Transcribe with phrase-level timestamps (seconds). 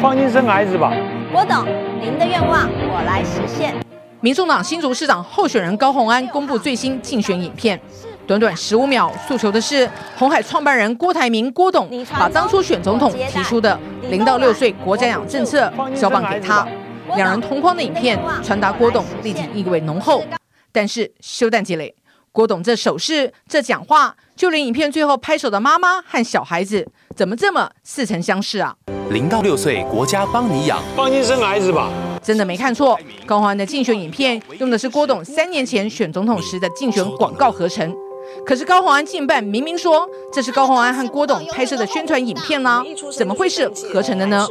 [0.00, 0.92] 放心生孩子吧。
[1.32, 1.64] 郭董，
[2.00, 3.74] 您的愿望我来实现。
[4.20, 7.78] 民众党新竹市长候选人高鸿安公布最新竞选影片，
[8.26, 13.78] 短短十五秒，诉求的是红海创办人郭台铭郭董把当初选总统提出的
[14.10, 16.66] 零到六岁国家养政策交棒给他。
[17.14, 20.24] 两人同框的影片传达郭董立体意味浓厚，
[20.72, 21.94] 但是休战积累，
[22.32, 28.76] 郭董这手势这讲话，就连影片最后拍手的妈妈和小孩子，怎么这么似曾相识啊？
[29.10, 31.90] 零到六岁国家帮你养，放心生孩子吧。
[32.22, 37.96] 真的没看错，高虹安的竞选影片用的是郭董三年前选总统时的竞选广告合成。
[38.44, 42.84] 可是高虹安竞办明明说这是高虹安和郭董拍摄的宣传影片呢、啊，
[43.16, 44.46] 怎么会是合成的呢？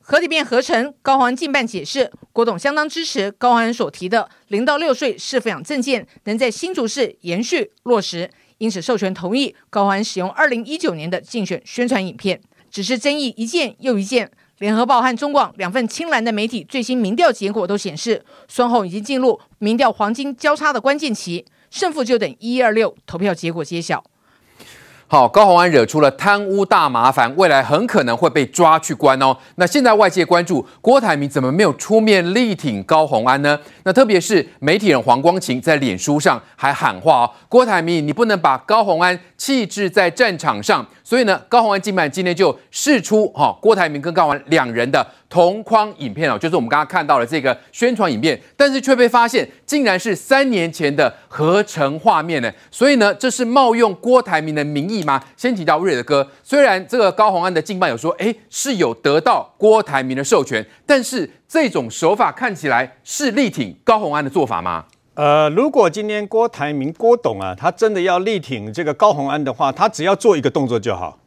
[0.00, 12.40] 合体变合成，高虹安竞办解释，郭董相当支持高虹安所提的零到六岁是抚养证件能在新竹市延续落实，因此授权同意高欢使用二零一九年的竞选宣传影片。
[12.70, 14.30] 只是争议一件又一件。
[14.58, 24.04] 联合报和中广两份亲蓝的媒体最新民调结果都显示，双后已经进入民调黄金交叉的关键期，胜负就等一一二六投票结果揭晓。
[25.10, 29.34] 好，高宏安惹出了贪污大麻烦，未来很可能会被抓去关哦。
[29.54, 33.58] 那现在外界关注郭台铭怎么没有出面力挺高宏安呢？
[33.84, 52.52] 那特别是媒体人黄光芹在脸书上还喊话哦：“郭台铭，你不能把高宏安弃置在战场上。”所以呢，高虹安竞办今天就释出哈郭台铭跟高虹安两人的同框影片哦，就是我们刚刚看到的这个宣传影片，但是却被发现竟然是三年前的合成画面呢。
[52.70, 55.24] 所以呢，这是冒用郭台铭的名义吗？
[55.34, 64.84] 先提到瑞德哥，虽然这个高虹安的竞办有说，哎，是有得到郭台铭的授权，但是这种手法看起来是力挺高虹安的做法吗？
[65.18, 71.18] 呃，如果今天郭台铭郭董啊，他真的要力挺这个高鸿安的话，他只要做一个动作就好，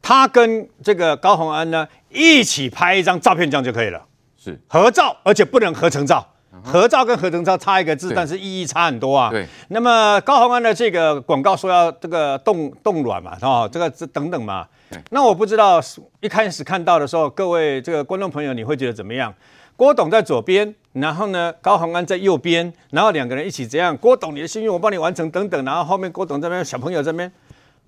[0.00, 4.00] 他跟这个高鸿安呢一起拍一张照片，这样就可以了。
[4.38, 6.24] 是合照，而且不能合成照。
[6.62, 9.30] 合照跟合成照差一个字，但是意义差很多啊。
[9.30, 9.44] 对。
[9.70, 14.64] 那么高鸿安的这个广告说要这个冻冻卵嘛，哦，这个这等等嘛。
[15.10, 15.80] 那我不知道
[16.20, 19.34] 一开始看到的时候，各位这个观众朋友，你会觉得怎么样？
[19.80, 23.96] 郭董在左边，然后呢，高虹安在右边，然后两个人一起这样。
[23.96, 25.64] 郭董，你的心愿我帮你完成，等等。
[25.64, 27.32] 然后后面郭董这边，小朋友这边，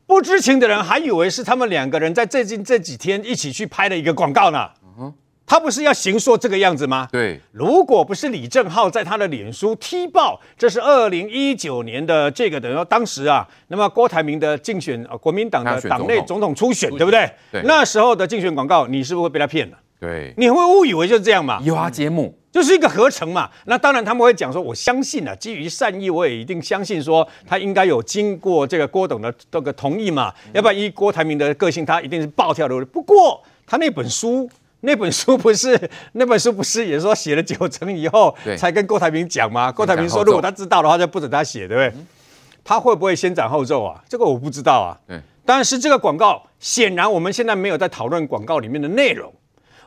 [0.07, 4.71] 不知情的人还以为是他们两个人在最近这几天一起去拍了一个广告呢。
[4.99, 5.13] 嗯，
[5.45, 7.07] 他不是要行说这个样子吗？
[7.13, 7.39] 对。
[7.53, 17.31] 如果不是李正浩在他的脸书踢爆，这是二零一九年的这个等于说当时啊，那么郭台铭的竞选，呃，国民党的党内总统初选，对不对？
[17.51, 17.61] 对。
[17.65, 19.77] 那时候的竞选广告，你是不是会被他骗了？
[20.03, 21.61] 对，你会误以为就是这样嘛？
[21.63, 23.49] 移花接木就是一个合成嘛。
[23.67, 30.35] 那当然他们会讲说，我相信啊，基于善意，我也一定相信说他应该有经过这个郭董的这个同意嘛。
[30.53, 32.85] 要不然依郭台铭的个性，他一定是暴跳如雷。
[32.87, 34.51] 不过他那本书，
[34.83, 35.81] 那本书不是
[36.15, 39.71] 那本书不是也说写了九成以后才跟郭台铭讲吗？
[39.71, 42.05] 郭台铭说，如果他知道的话，就不准他写，对不对？
[42.65, 44.03] 他会不会先斩后奏啊？
[44.09, 44.99] 这个我不知道啊。
[45.07, 49.33] 对，但是这个广告显然我们现在没有在讨论广告里面的内容。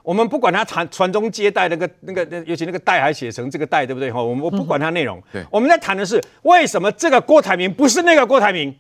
[0.06, 4.12] 我们不管他传传宗接代那个那个那，尤其那个代还写成这个代，对不对？
[4.12, 5.20] 哈，我们我不管他内容。
[5.34, 8.72] 对，我们在谈的是为什么这个郭台铭不是那个郭台铭？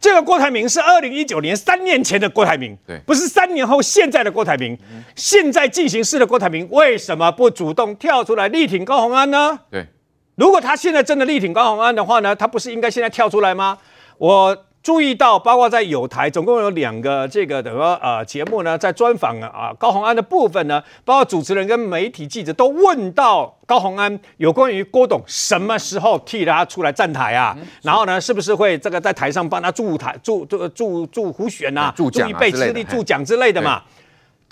[0.00, 4.76] 这个郭台铭是二零一九年三年前的郭台铭，对，不是三年后现在的郭台铭。
[5.14, 9.60] 现在进行式的郭台铭为什么不主动跳出来力挺高虹安呢？
[9.70, 9.86] 对，
[10.36, 13.76] 如果他现在真的力挺高虹安的话呢，他不是应该现在跳出来吗？
[14.16, 14.64] 我。
[14.82, 27.56] 注意到，包括在有台，总共有两个这个等于说呃节目呢，在专访啊高洪安的部分呢，包括主持人跟媒体记者都问到高洪安有关于郭董什么时候替他出来站台啊？
[27.60, 31.94] 嗯、然后呢，是不是会这个在台上帮他助台助助助助胡选啊？
[31.96, 33.82] 助一备之力助奖之类的嘛？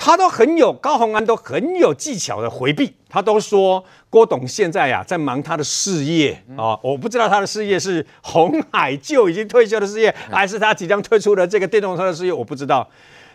[0.02, 12.88] 他都很有高洪安都很有技巧的回避，他都说郭董现在呀、啊、在忙他的事业啊、哦，我不知道他的事业是红海就已经退休的事业，还是他即将推出的这个电动车的事业，我不知道。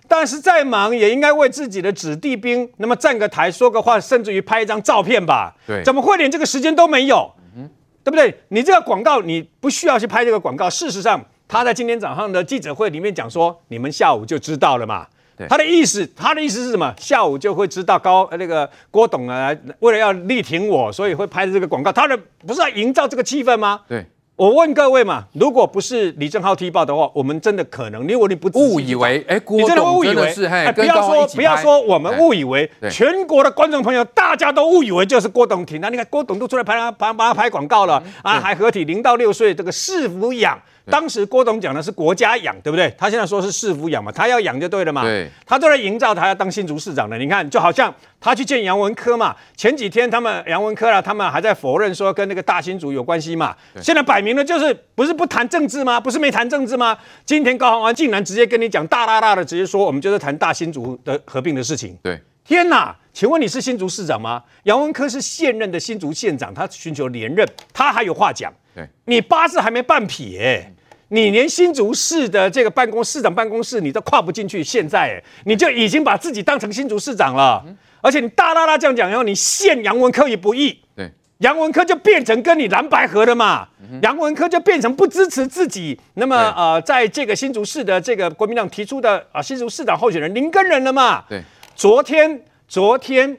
[0.07, 5.55] 但是再忙也应该为自己的子弟兵那么站个台说个话，甚至于拍一张照片吧。
[5.67, 7.31] 对，怎么会连这个时间都没有？
[7.55, 7.69] 嗯，
[8.03, 8.35] 对不对？
[8.47, 10.67] 你这个广告你不需要去拍这个广告。
[10.67, 15.05] 事实上，他在今天早上的记者会里面讲说，你们下午就知道了嘛。
[15.37, 16.93] 对，他的意思，他的意思是什么？
[16.97, 21.91] 下午就会知道高那个郭董啊，为了要力挺我，所以会拍这个广告。
[21.91, 23.81] 他的不是要营造这个气氛吗？
[23.87, 24.05] 对。
[24.37, 40.61] 我问各位嘛，如果不是李正浩踢爆的话，我们真的可能，因为你不误以为，哎，郭董真的误以为是，哎，不要说不要说我们误以为，全国的观众朋友大家都误以为就是郭董挺他，你看郭董都出来拍他拍帮他拍广告了啊，还合体零到六岁这个市抚养。
[40.89, 42.93] 当时郭董讲的是国家养，对不对？
[42.97, 45.01] 他现在说是市府养嘛，他要养就对了嘛。
[45.03, 47.17] 对，他都在营造他要当新竹市长的。
[47.17, 53.55] 你看，就好像他去见杨文科嘛，前几天他们杨文科啊，他们还在否认说跟那个大新竹有关系嘛。
[53.81, 55.99] 现在摆明了就是不是不谈政治吗？
[55.99, 56.97] 不是没谈政治吗？
[57.25, 61.97] 今天高虹安竟然直接跟你讲大大大的直接说，我们就是谈大新竹的合并的事情。
[62.03, 62.95] 对，天哪！
[63.13, 64.43] 请问你是新竹市长吗？
[64.63, 68.53] 杨文科是现任的新竹县长，他寻求连任，他还有话讲。
[68.75, 70.71] 对，你八字还没半撇，欸。
[71.09, 77.63] 你连新竹市的这个办公市长办公室你都跨不进去，现在你就已经把自己当成新竹市长了，
[78.01, 83.67] 而且你大大大这样讲，然后你陷杨文科于不义，对，杨文科就变成跟你蓝白合的嘛，
[84.01, 91.39] 杨文科就变成不支持自己，那么呃，在这个新竹市的这个国民党提出的啊新竹市长候选人林根人了嘛，对，
[91.75, 93.37] 昨天昨天。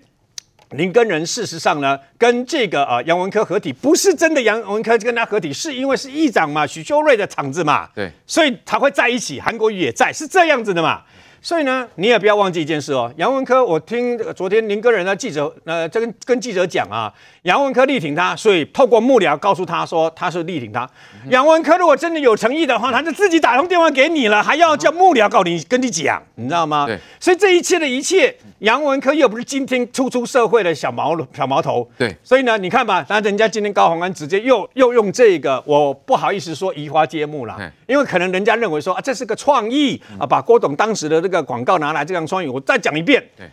[0.70, 11.02] 林根人事实上呢，跟这个呃杨文科合体，不是真的杨文科跟他合体，是因为是议长嘛，许修睿的场子嘛，对，所以他会在一起，韩国瑜也在，是这样子的嘛。
[11.46, 20.90] 所以呢，你也不要忘记一件事哦，杨文科，我听昨天林哥人的记者，呃，跟跟记者讲啊，杨文科力挺他，所以透过幕僚告诉他说他是力挺他。
[21.28, 26.84] 杨文科如果真的有诚意的话，他就自己打通电话给你了，还要叫幕僚告你跟你讲，你知道吗？
[26.84, 26.98] 对。
[27.20, 32.12] 所以这一切的一切，杨文科又不是今天初出社会的小毛小毛头，对。
[32.24, 37.56] 所以呢，你看吧，那人家今天高虹安直接又又用这个，我不好意思说移花接木了，
[37.86, 41.35] 因为可能人家认为说啊，这是个创意啊，把郭董当时的这个。
[41.42, 43.22] 广告拿来这样双语，我再讲一遍。
[43.36, 43.46] 对，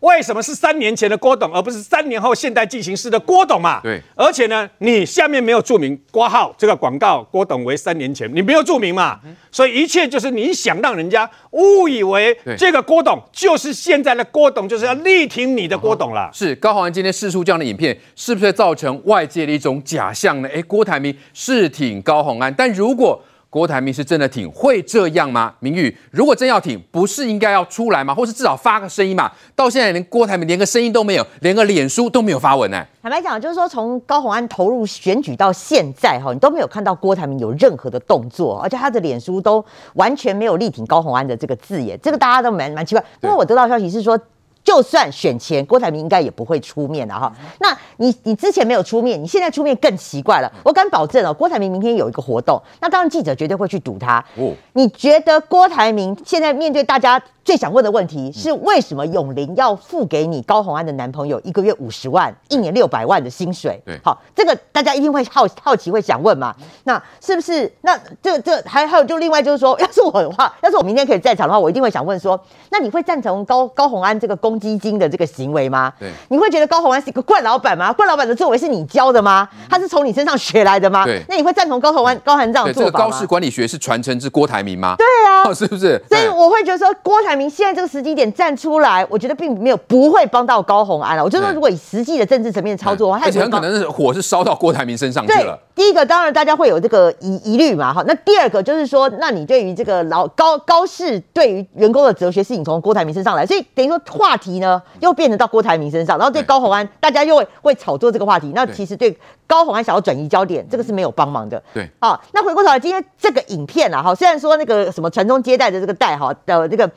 [0.00, 3.80] 为什么是三年前的郭董，而不是三年后现代进行式的郭董嘛？
[3.82, 9.20] 对，而且呢，你下面没有注明挂号这个广告郭董为三年前，你没有注明嘛？
[9.24, 16.30] 嗯、所以一切就是你想让人家误以为这个郭董就是现在的郭董，就是要力挺你的郭董了。
[16.32, 20.48] 是高宏安今天释出这样的影片，是不是造成外界的一种假象呢？
[20.50, 25.52] 哎，郭台铭是挺高宏安，但如果郭台铭是真的挺，会这样吗？
[25.58, 28.14] 明玉，如果真要挺，不是应该要出来吗？
[28.14, 29.28] 或是至少发个声音嘛？
[29.56, 32.86] 到现在连郭台铭连个声音都没有，连个脸书都没有发文呢。
[33.02, 39.64] 坦白讲，就是说从高虹安投入选举到现在哈，你都没有看到郭台铭有任何的动作，而且他的脸书都
[39.94, 43.04] 完全没有力挺高虹安的这个字眼，这个大家都蛮蛮奇怪。
[43.20, 44.16] 不过我得到消息是说。
[44.62, 47.32] 就算选前，郭台铭应该也不会出面的哈。
[47.60, 50.52] 那你你之前没有出面，你现在出面更奇怪了。
[50.62, 54.24] 我敢保证哦，郭台铭明天有一个活动，那当然记者绝对会去堵他。
[54.36, 57.20] 哦，你觉得郭台铭现在面对大家？
[57.42, 63.80] 最想问的问题是，为什么永林要付给你高虹安的男朋友一个月五十万，一年六百万的薪水？
[63.84, 66.54] 对，好，这个大家一定会好好奇，会想问嘛？
[66.84, 67.72] 那是不是？
[67.80, 72.38] 那这这还还有就另外就是说，要是我的话，要是我明天可以在场的话，我一定会想问说，
[72.70, 75.92] 那你会赞成高高虹安这个公积金的这个行为吗？
[75.98, 77.92] 对，你会觉得高虹安是一个惯老板吗？
[77.92, 79.48] 惯老板的作为是你教的吗？
[79.68, 81.04] 他是从你身上学来的吗？
[81.04, 82.92] 对，那你会赞同高虹安高虹安这样的做法吗？
[82.92, 84.94] 这个高市管理学是传承自郭台铭吗？
[84.98, 86.00] 对啊，是不是？
[86.08, 87.30] 所以我会觉得说郭台。
[87.40, 91.24] 铭现在这个时机点站出来，我觉得并没有不会帮到高虹安了。
[91.24, 95.58] 我就说，如果以实际的政治层面操作而且很可能是火是烧到郭台铭身上去了。
[95.80, 98.04] 第一个当然大家会有这个疑疑虑嘛，哈。
[98.06, 108.52] 那第二个就是说，那你对于这个老高高氏对于员工的哲学是你从郭台铭身上来，所以等于说话题呢又变成到郭台铭身上，然后对高虹安大家又会会炒作这个话题。
[108.54, 111.62] 那其实对高虹安想要转移焦点，这个是没有帮忙的。
[111.72, 116.90] 对，好，那回过头来，今天这个影片啊，哈，虽然说那个什么传宗接代的这个代哈的这个。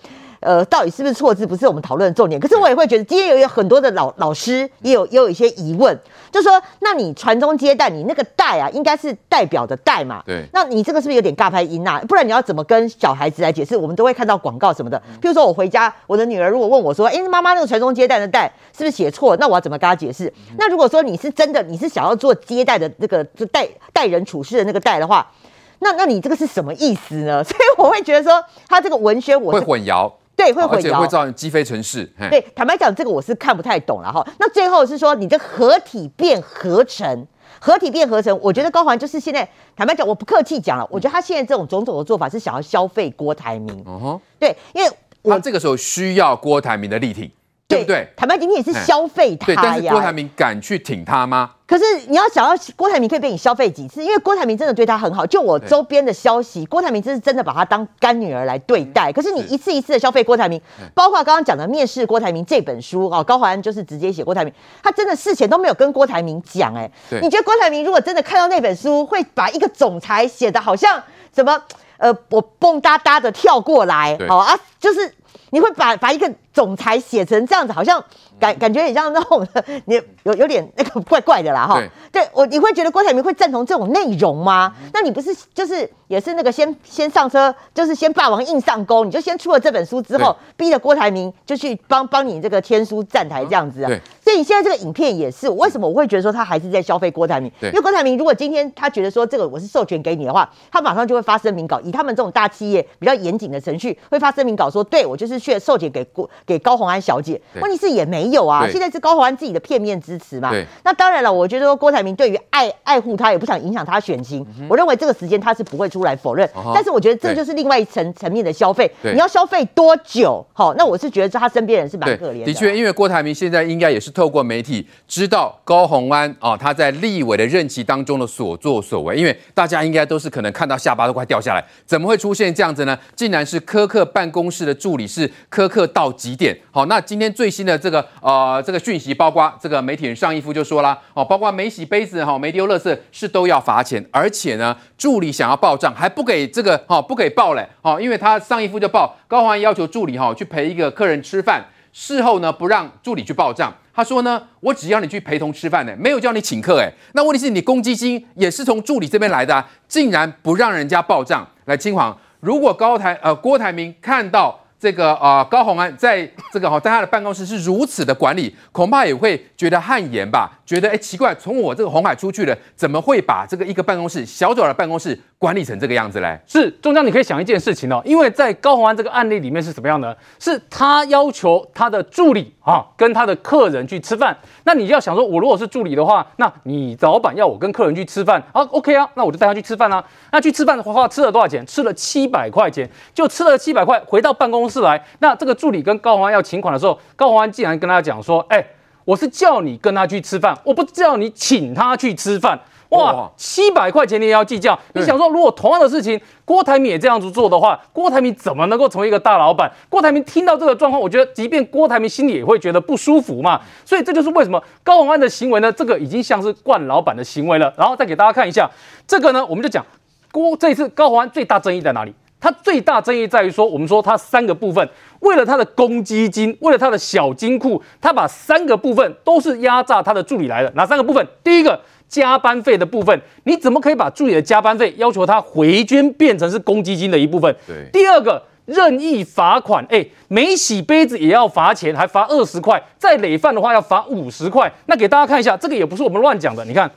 [0.43, 2.39] 呃，到底是不是错字，不是我们讨论的重点。
[2.39, 5.97] 可是我也会觉得，今天有有很多的老老师也有也有一些疑问，
[6.31, 10.21] 就说，那你传宗接代，你那个代啊，应该是代表的代嘛？
[10.25, 10.45] 对。
[10.53, 12.01] 那你这个是不是有点尬拍音啊？
[12.07, 13.75] 不然你要怎么跟小孩子来解释？
[13.75, 15.01] 我们都会看到广告什么的。
[15.21, 19.35] 譬如说我回家，我的女儿如果问我说，哎，妈妈那个传宗接代的代是不是写错？
[19.37, 20.31] 那我要怎么跟她解释？
[20.57, 25.31] 那如果说你是真的，你是想要做接待的那个就待待人处事的那个代的话，
[25.79, 27.43] 那那你这个是什么意思呢？
[27.45, 30.11] 所以我会觉得说，他这个文宣我会混淆。
[30.43, 32.05] 对，会混淆，而且会造成积飞城市。
[32.29, 34.25] 对，坦白讲，这个我是看不太懂了哈。
[34.39, 37.25] 那最后是说，你的合体变合成，
[37.59, 43.81] 合体变合成，我觉得高环就是现在坦白讲，我不客气讲了，我觉得他现在这种种种的做法是想要消费郭台铭。
[43.85, 44.19] 哦、uh-huh.
[44.37, 44.91] 对，因为
[45.23, 47.31] 他这个时候需要郭台铭的力挺。
[47.67, 48.07] 对不对？
[48.15, 49.61] 坦白讲，你也是消费他呀。
[49.61, 51.51] 对，但是郭台铭敢去挺他吗？
[51.65, 54.03] 可是你要想要郭台铭可以被你消费几次？
[54.03, 55.25] 因为郭台铭真的对他很好。
[55.25, 59.11] 就我周边的消息，郭台铭真是真的把他当干女儿来对待。
[59.11, 60.61] 可是你一次一次的消费郭台铭，
[60.93, 64.53] 包括刚刚讲的面试郭台铭这本书哦，高虹安就是直接写郭台铭，
[64.83, 66.75] 他真的事前都没有跟郭台铭讲。
[66.75, 66.87] 哎，
[67.21, 71.01] 你觉得郭台铭如果真的看到那本书，会把一个总裁写的好像
[71.33, 71.59] 什么？
[71.97, 75.09] 呃，我蹦哒哒的跳过来，好啊，就是
[75.51, 78.03] 你会把把一个总裁写成这样子，好像。
[78.39, 79.47] 感感觉很像那种，
[79.85, 81.81] 你有有点那个怪怪的啦哈。
[82.11, 84.73] 对我，你会觉得郭台铭会赞同这种内容吗？
[84.91, 93.91] 那你不是就是也是那个先先上车，就是先霸王硬上弓，你就先出了这本书之后，逼着郭台铭就去帮帮你这个天书站台这样子啊。
[94.19, 97.49] 所以你现在这个影片也是，为什么我会觉得说他还是在消费郭台铭？
[97.61, 107.39] 因为郭台铭如果今天他觉得说这个我是授权给你的话，他马上就会发声明稿，以他们这种大企业比较严谨的程序，会发声明稿说，对我就是去授权给郭给高虹安小姐。
[107.61, 108.33] 问题是也没。
[108.33, 110.49] 有啊，现在是高虹安自己的片面支持嘛。
[110.49, 114.43] 对，那当然了，我觉得说郭台铭对于爱爱护他，也不想影响他选情。
[114.67, 116.49] 我认为这个时间他是不会出来否认。
[116.73, 118.89] 但是我觉得这就是另外一层层面的消费。
[119.03, 120.43] 你要消费多久？
[120.51, 122.45] 好，那我是觉得他身边人是蛮可怜的。
[122.45, 129.15] 的确，因为郭台铭现在应该也是透过媒体知道高虹安啊，他在立委的任期当中的所作所为。
[129.15, 132.97] 因为大家应该都是可能看到下巴都快掉下来，怎么会出现这样子呢？
[133.15, 136.57] 竟然是柯克办公室的助理是柯克到极点。
[136.71, 138.03] 好，那今天最新的这个。
[138.21, 164.62] 呃，这个讯息包括这个媒体人上一夫就说了哦，包括没洗杯子哈，没丢垃圾是都要罚钱，而且呢，助理想要报账还不给这个哈，不给报嘞，哦，因为他上一夫就报高虹安要求助理哈去陪一个客人吃饭，事后呢不让助理去报账，他说呢，我只要你去陪同吃饭呢，没有叫你请客哎，那问题是你公积金也是从助理这边来的啊，竟然不让人家报账，来嶔煌，如果高台呃郭台铭看到。
[164.83, 170.59] 这个啊、高虹安在这个哈，在他的办公室是如此的管理，恐怕也会觉得汗颜吧？
[170.65, 176.39] 觉得哎奇怪，从我这个红海出去了，怎么会把这个一个办公室小小的办公室管理成这个样子嘞？
[176.45, 180.15] 是中江，你可以想一件事情哦，因为在高虹安这个案例里面是怎么样呢？
[180.39, 190.03] 是他要求他的助理啊跟他的客人去吃饭，那你要想说，我如果是助理的话，那你老板要我跟客人去吃饭啊，OK 啊，那我就带他去吃饭啊。
[190.31, 191.65] 那去吃饭的话，吃了多少钱？
[191.65, 194.83] 吃了七百块钱，就吃了七百块，回到办公室。
[194.83, 198.61] 来，那这个助理跟高虹安要请款的时候，高虹安竟然跟他讲说：“哎，
[199.05, 202.59] 我是叫你跟他去吃饭，我不叫你请他去吃饭。”
[202.93, 204.77] 哇，七百块钱你也要计较？
[204.93, 209.71] 你想说，如果同样的事情，郭台铭也这样子做的话，郭台铭怎么能够成为一个大老板？
[209.89, 213.59] 郭台铭听到这个状况，我觉得，即便郭台铭心里也会觉得不舒服嘛。
[213.83, 217.73] 所以这就是为什么高虹安的行为呢，这个已经像是惯老板的行为了。
[217.75, 218.69] 然后再给大家看一下
[219.07, 219.83] 这个呢，我们就讲
[220.31, 222.13] 郭这一次高虹安最大争议在哪里？
[222.43, 224.85] 他最大争议在于说，我们说它三个部分，
[225.21, 230.69] 为了它的公积金，为了他的小金库，他把三个部分都是压榨他的助理来的。
[230.75, 231.25] 哪三个部分？
[231.41, 237.55] 第一个加班费的部分，你怎么可以把助理的加班费要求他回捐变成是公积金的一部分？
[237.65, 237.87] 对。
[237.93, 244.69] 第二个任意罚款，哎，没洗杯子也要罚钱，还罚二十块，再累犯的话要罚五十块。
[244.87, 246.91] 那给大家看一下，这个也不是我们乱讲的，你看。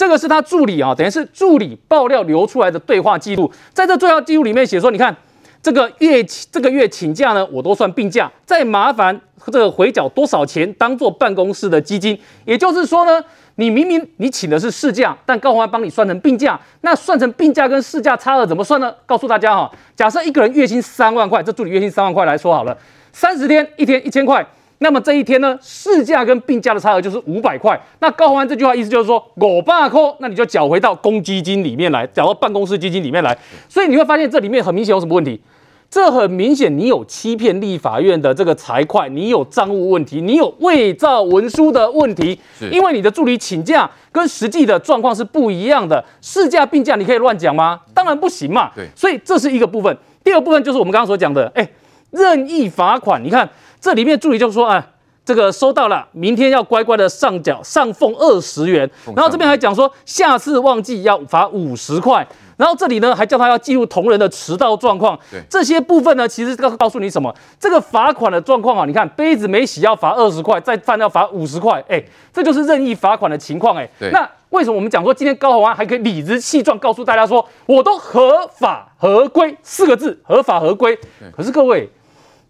[0.00, 5.14] 这个是他助理啊，等于是助理爆料流出来的对话记录，在这对话记录里面写说，你看
[5.62, 9.20] 这个月这个月请假呢，我都算病假，再麻烦
[9.52, 13.22] 这个回缴多少钱当做办公室的基金，也就是说呢，
[13.56, 18.90] 你明明你请的是事假，但高虹安帮你算成病假，那算成病假跟事假差额怎么算呢？
[19.04, 22.74] 告诉大家哈，假设一个人月薪三万块，这助理月薪三万块来说好了，
[23.12, 24.42] 三十天一天一千块。
[24.82, 27.78] 那么这一天呢，事假跟病假的差额就是五百块。
[27.98, 33.36] 那高虹安这句话意思就是说，我罢扣，那你就缴回到公积金里面来，缴到办公室基金里面来。
[33.68, 35.38] 所以你会发现这里面很明显有什么问题？
[35.90, 42.40] 这很明显，你有欺骗立法院的这个财会，你有账务问题，你有伪造文书的问题。
[42.72, 46.02] 因为你的助理请假跟实际的状况是不一样的。
[46.22, 47.78] 事假病假你可以乱讲吗？
[47.92, 48.70] 当然不行嘛。
[48.74, 49.94] 对，所以这是一个部分。
[50.24, 51.68] 第二部分就是我们刚刚所讲的，哎，
[52.12, 53.46] 任意罚款，你看。
[53.80, 54.86] 这里面助理就说啊，
[55.24, 58.88] 这个收到了，明天要乖乖的上缴上奉二十元。
[59.16, 62.26] 然后这边还讲说，下次忘记要罚五十块。
[62.56, 65.18] 然后这里呢还叫他要记录同仁的迟到状况。
[65.30, 67.34] 对，这些部分呢，其实告告诉你什么？
[67.58, 71.82] 这个罚款的状况啊，你看杯子没洗要罚二十块，再犯要罚五十块。
[71.88, 72.02] 哎，
[72.34, 73.74] 这就是任意罚款的情况。
[73.76, 80.98] 哎，那为什么我们讲说今天高虹安还可以理直气壮告诉大家说，我都合法合规四个字，合法合规。
[81.34, 81.90] 可是各位。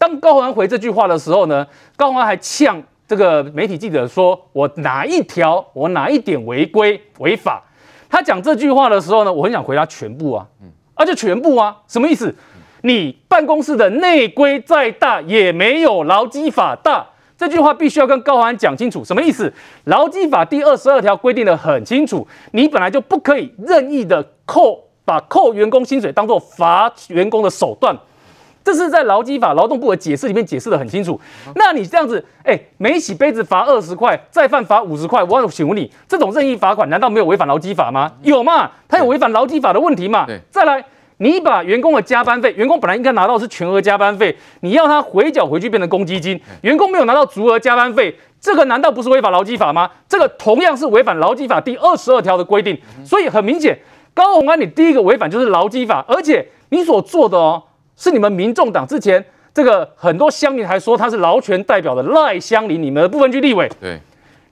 [0.01, 7.63] 当高虹安回这句话的时候呢，高虹安还呛这个媒体记者说：“我哪一条，我哪一点违规违法？”
[8.09, 10.47] 他讲这句话的时候呢，我很想回答全部啊，
[10.95, 12.35] 而且全部啊，什么意思？
[12.81, 17.07] 你办公室的内规再大，也没有劳基法大。
[17.37, 19.53] 这句话必须要跟高安讲清楚，什么意思？
[19.85, 27.95] 劳基法第二十二条规定得很清楚，你本来就不可以任意的扣，把扣员工薪水当做罚员工的手段。
[28.63, 31.21] 这是在劳基法劳动部的解释里面解释的很清楚。
[31.55, 35.23] 那你这样子，哎，每洗杯子罚二十块，再犯罚五十块。
[35.25, 38.13] 我请问你，这种任意罚款难道没有违反劳基法吗？
[38.23, 38.71] 有嘛？
[38.89, 40.27] 他有违反劳基法的问题嘛？
[40.51, 40.85] 再来。
[41.23, 49.91] 你把员工的加班费，员工本来应该拿到是全额加班费，你要他回缴回去变成公积金，员工没有拿到足额加班费，这个难道不是违反劳基法吗？
[50.09, 53.79] 这个同样是违反劳基法第二十二条的规定，所以很明显，
[54.15, 57.65] 高虹安你第一个违反就是劳基法，而且你所做的哦，
[58.01, 64.01] 是你们民众党之前这个很多乡民还说他是劳权代表的赖香伶，你们的不分区立委，对，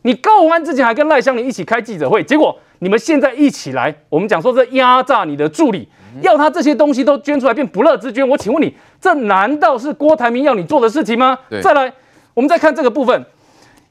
[0.03, 5.89] 你高虹安之前还跟赖香伶一起开记者会，结果你们现在一起来，我们讲说这压榨你的助理。
[6.23, 11.39] 要他这些东西都捐出来变不乐之捐，我请问你，这难道是郭台铭要你做的事情吗？
[11.63, 11.93] 再来，
[12.35, 13.25] 我们再看这个部分，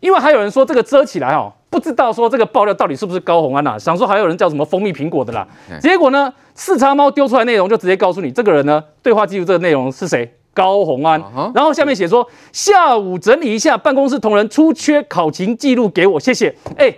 [0.01, 3.77] 因为还有人说这个遮起来哦，不知道说这个爆料到底是不是高红安呐、啊？
[3.77, 5.47] 想说还有人叫什么蜂蜜苹果的啦，
[5.79, 10.33] 结果呢，四叉猫丢出来内容就直接告诉你，这个人呢，对话记录这个内容是谁？
[10.55, 11.21] 高红安。
[11.53, 16.51] 然后下面写说，下午整理一下办公室同仁出缺考勤记录给我，谢谢。
[16.77, 16.91] 哎，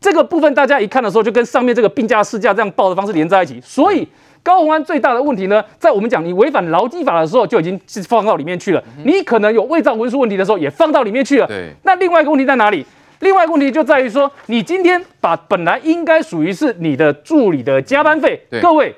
[0.00, 4.08] 这个部分大家一看的时候，就跟上面这个病假事假这样报的方式连在一起，所以。
[4.44, 8.82] 高虹安最大的问题呢，在我们讲你违反劳基法的时候，就已经是放到里面去了。
[9.04, 11.46] 你可能有伪造文书问题的时候，也放到里面去了。
[11.46, 11.70] 对。
[11.84, 12.84] 那另外一个问题在哪里？
[13.22, 18.92] 另外一个问题就在于说，你今天把本来应该属于是你的助理的加班费，各位，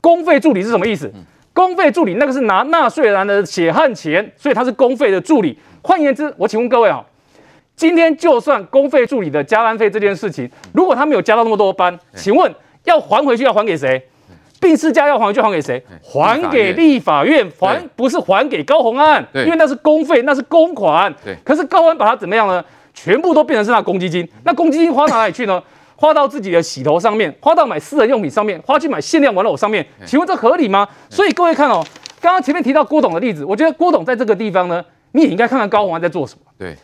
[0.00, 1.10] 公费助理是什么意思？
[1.54, 5.58] 公费助理那个是拿纳税人的血汗钱，所以他是公费的助理。
[5.82, 7.02] 换言之，我请问各位啊，
[7.74, 14.06] 今天就算公费助理的加班费这件事情，如果他没有加到那么多班，请问要还回去要还给谁？
[14.60, 15.82] 病事假要还就还给谁？
[16.02, 21.12] 还给立法院，还不是还给高鸿安，因为那是公费，那是公款。
[21.24, 22.62] 对，可是高虹安把它怎么样呢？
[22.94, 25.62] 全部都变成是那公积金，那公积金花到哪里去呢？
[25.96, 29.86] 花到自己的洗头上面，花到买私人用品上面，花去买限量玩偶上面。
[30.04, 30.88] 请问这合理吗？
[31.08, 31.84] 所以各位看哦，
[32.20, 36.40] 刚刚前面提到郭董的例子，我觉得郭董在这个地方呢，你也应该看看高虹安在做什么。
[36.58, 36.76] 对，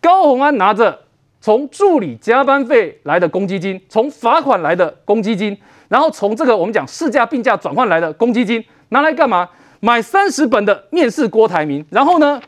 [0.00, 0.98] 高虹安拿着
[1.42, 5.56] 从助理加班费来的公积金，从罚款来的公积金。
[5.88, 9.46] 然后从这个我们讲事假病假转换来的公积金拿来干嘛？
[9.80, 12.40] 买三十本的面试郭台铭，然后呢，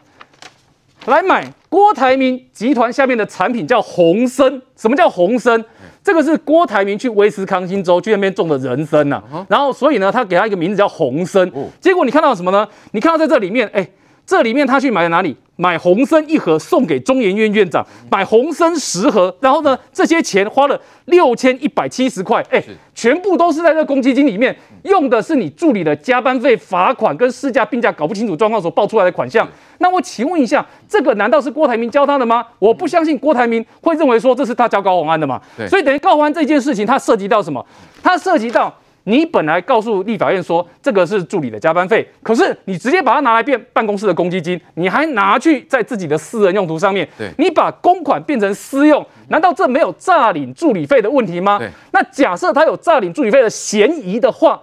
[1.05, 4.63] 来买郭台铭集团下面的产品叫红参。
[4.77, 5.63] 什么叫红参？
[6.03, 9.45] 这个是郭台铭去威斯康星州去那边种的人参呐、啊。
[9.49, 11.51] 然后所以呢，他给他一个名字叫红参。
[11.81, 12.67] 结果你看到什么呢？
[12.93, 13.89] 你看到在这里面，哎，
[14.27, 15.37] 这里面他去买了哪里？
[15.59, 22.63] 买红参一盒送给中研院院长，买红参十盒，然后呢，这些钱花了六千一百七十块，哎，
[22.95, 29.49] 全部都是在这公积金里面，用的是你助理的加班费、罚款跟事假病假搞不清楚状况所报出来的款项。
[29.79, 32.45] 那我请问一下，这个难道是郭台铭教他的吗？
[32.59, 35.41] 我不相信郭台铭会认为说这是他教高虹安的嘛。
[35.71, 37.65] 所以等于高虹安这件事情，它涉及到什么？
[38.03, 38.75] 它涉及到。
[39.09, 51.57] 你本来告诉立法院说这个是助理的加班费，可是你直接把它拿来变办公室的公积金，你还拿去在自己的私人用途上面，对，你把公款变成私用，难道这没有诈领助理费的问题吗？
[51.57, 54.61] 对，那假设他有诈领助理费的嫌疑的话，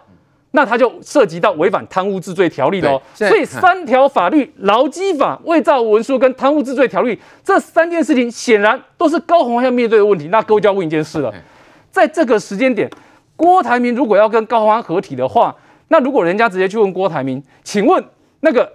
[0.52, 3.02] 那他就涉及到违反贪污治罪条例喽。
[3.14, 10.28] 所以三条法律，劳基法、伪造文书跟贪污治罪条例这三件事情，显然都是高虹安要面对的问题。
[10.28, 11.34] 那各位就要问一件事了，
[11.90, 12.92] 在这个时间点。
[13.44, 15.54] 郭台铭如果要跟高虹安合体的话，
[15.90, 18.02] 那如果人家直接去问郭台铭，请问
[18.40, 18.72] 那个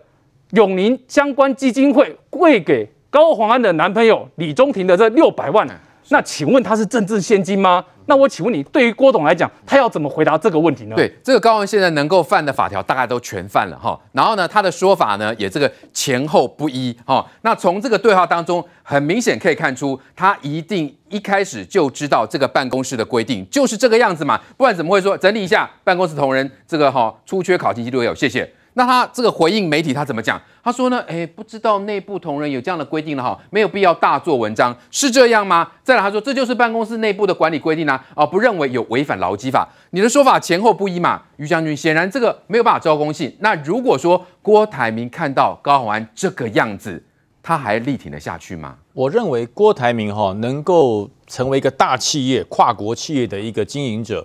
[0.50, 5.72] 永宁相关基金会会给高虹安的男朋友李中庭的这六百万呢，
[6.10, 7.84] 那请问他是政治献金吗？
[8.06, 10.96] 那我请问你，对于郭董来讲，他要怎么回答这个问题呢？
[10.96, 14.00] 对，这个高虹安现在能够犯的法条大概都全犯了哈。
[14.12, 17.26] 然后呢，他的说法呢也这个前后不一哈。
[17.42, 28.50] 那从这个对话当中，很明显可以看出，他一定一开始就知道这个办公室的规定就是这个样子嘛，不然怎么会说整理一下办公室同仁这个哈出缺考勤记录有，谢谢。
[28.78, 30.40] 那他这个回应媒体，他怎么讲？
[30.62, 35.68] 他说呢，诶，不知道内部同仁有这样的规定了哈，没有必要大做文章，是这样吗？
[35.82, 39.68] 再来，他说这就是办公室内部的管理规定啊，啊，不认为有违反劳基法。
[39.90, 43.36] 你的说法前后不一嘛，于将军，显然这个没有办法招公信。
[43.40, 47.02] 那如果说郭台铭看到高虹安这个样子，
[47.42, 48.76] 他还力挺得下去吗？
[48.92, 54.24] 我认为郭台铭哈能够成为一个大企业、跨国企业的一个经营者，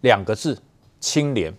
[0.00, 0.60] 两个字：
[0.98, 1.54] 清廉。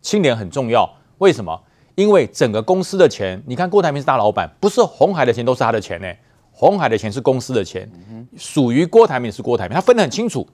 [0.00, 1.60] 清廉很重要，为什么？
[1.96, 6.06] 因为整个公司的钱，你看郭台铭是大老板，不是红海的钱都是他的钱呢。
[6.52, 7.90] 红海的钱是公司的钱，
[8.36, 10.46] 属于郭台铭是郭台铭，他分得很清楚。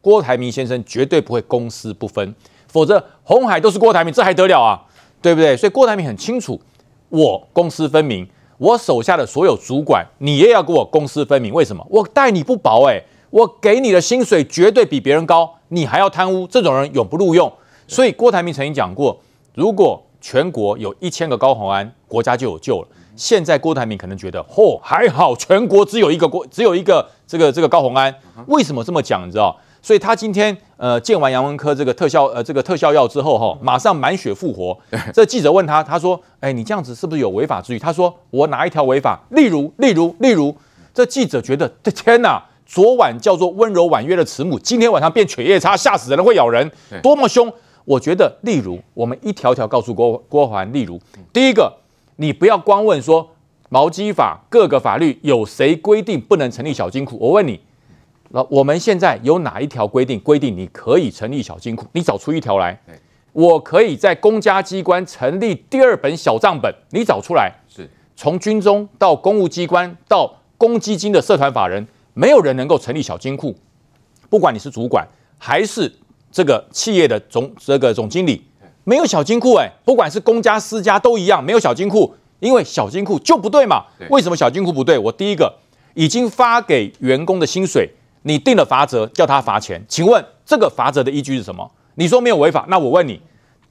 [0.00, 2.34] 郭台铭先生绝对不会公私不分，
[2.68, 4.80] 否则红海都是郭台铭，这还得了啊？
[5.20, 5.56] 对不对？
[5.56, 6.58] 所以郭台铭很清楚，
[7.08, 11.52] 我公私分明，我手下的所有主管，你也要给我公私分明。
[11.52, 11.86] 为什么？
[11.90, 17.50] 我待你不薄哎，我给你的薪水绝对比别人高，你还要贪污，这种人永不录用。
[17.86, 19.20] 所以郭台铭曾经讲过，
[19.54, 22.88] 如果全国有一千个高虹安，国家就有救了。
[23.16, 28.14] 现在郭台铭可能觉得，嚯、哦，还好全国只有一个国，只有一个这个这个高虹安。
[28.46, 29.26] 为什么这么讲？
[29.26, 29.56] 你知道？
[29.82, 34.78] 所以他今天呃见完杨文科这个特效呃这个特效药之后哈，马上满血复活。
[35.12, 39.18] 这记者问他，他说：“哎，你这样子是不是有违法之虞？”他说：“我哪一条违法？
[39.30, 40.54] 例如，例如，例如。”
[40.92, 42.42] 这记者觉得，天哪！
[42.66, 46.70] 昨晚叫做温柔婉约的慈母，今天晚上变犬夜叉，吓死人了，会咬人，
[47.02, 47.52] 多么凶！
[47.84, 51.00] 我觉得，例如，我们一条条告诉郭郭环，例如，
[51.32, 51.72] 第一个，
[52.16, 53.28] 你不要光问说
[53.68, 57.60] 毛基法各个法律有谁规定不能成立小金库，我问你。
[58.32, 61.86] 那我们现在有哪一条规定规定你可以成立小金库？
[61.92, 62.80] 你找出一条来。
[63.32, 67.52] 我可以在公家机关成立第二本小账本，你找出来。
[67.68, 73.54] 是，从军中到公务机关到公积金的社团法人，没有人能够成立小金库。
[74.28, 75.06] 不管你是主管
[75.38, 75.92] 还是
[76.30, 78.42] 这个企业的总这个总经理，
[78.84, 83.84] 没有小金库哎，不管是公家私家都一样，没有小金库，因为小金库就不对嘛。
[84.10, 84.98] 为什么小金库不对？
[84.98, 85.52] 我第一个
[85.94, 87.90] 已经发给员工的薪水。
[88.22, 91.70] 你定了罚则，叫他罚钱，请问这个罚则的依据是什么？
[91.94, 93.18] 你说没有违法，那我问你，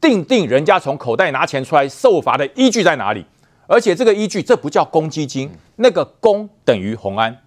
[0.02, 3.24] 定定人家从口袋拿钱出来受罚的依据在哪里？
[3.67, 7.38] 而且这个依据，这不叫公积金，那个公等于红安，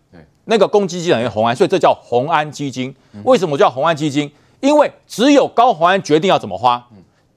[0.44, 2.94] 那个公积金等于红安，所以这叫红安基金。
[3.24, 4.30] 为什么叫红安基金？
[4.62, 6.82] 因为只有高虹安决定要怎么花，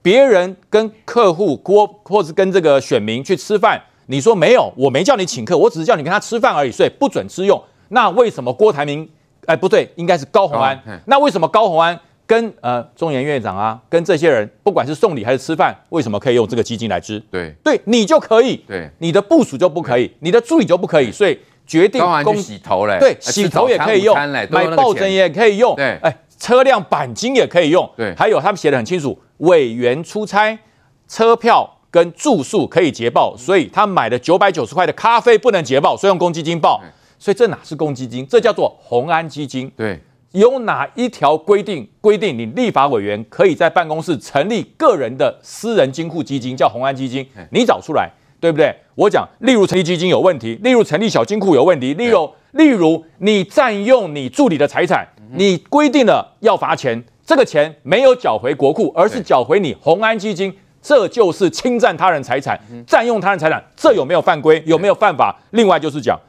[0.01, 7.61] 别人跟客户郭或是跟这个选民去吃饭，你说没有，我没叫你请客，我只是叫你跟他吃饭而已，所以不准吃用。
[7.89, 9.09] 那为什么郭台铭？
[9.47, 10.75] 哎，不对，应该是高虹安。
[10.77, 17.19] 哦、那为什么高虹安跟呃中研院长啊，跟这些人，不管是送礼还是吃饭，为什么可以用这个基金来支？
[17.29, 30.57] 对，对你就可以，对，你的部署就不可以，你的助理就不可以，所以决定公洗头嘞，对，洗头也可以用，买抱枕也可以用，对，哎，车辆钣金也可以用，对，还有他们写的很清楚，委员出差
[31.07, 36.81] 车票跟住宿可以捷报，所以他买的九百九十块的咖啡不能捷报，所以用公积金报。
[37.17, 38.27] 所以这哪是公积金？
[38.27, 39.71] 这叫做红安基金。
[39.77, 39.97] 对，
[40.33, 47.25] 有哪一条规定规定你立法委员可以在办公室成立个人的私人金库基金，叫红安基金？
[47.51, 48.11] 你找出来，
[48.45, 48.75] 对不对？
[48.93, 64.61] 我讲，例如成立基金有问题，例如成立小金库有问题，例如例如你占用你助理的财产，你规定了要罚钱，这个钱没有缴回国库，而是缴回你红安基金，这就是侵占他人财产，占用他人财产，这有没有犯规？
[64.67, 65.35] 有没有犯法？
[65.49, 66.19] 另外就是讲。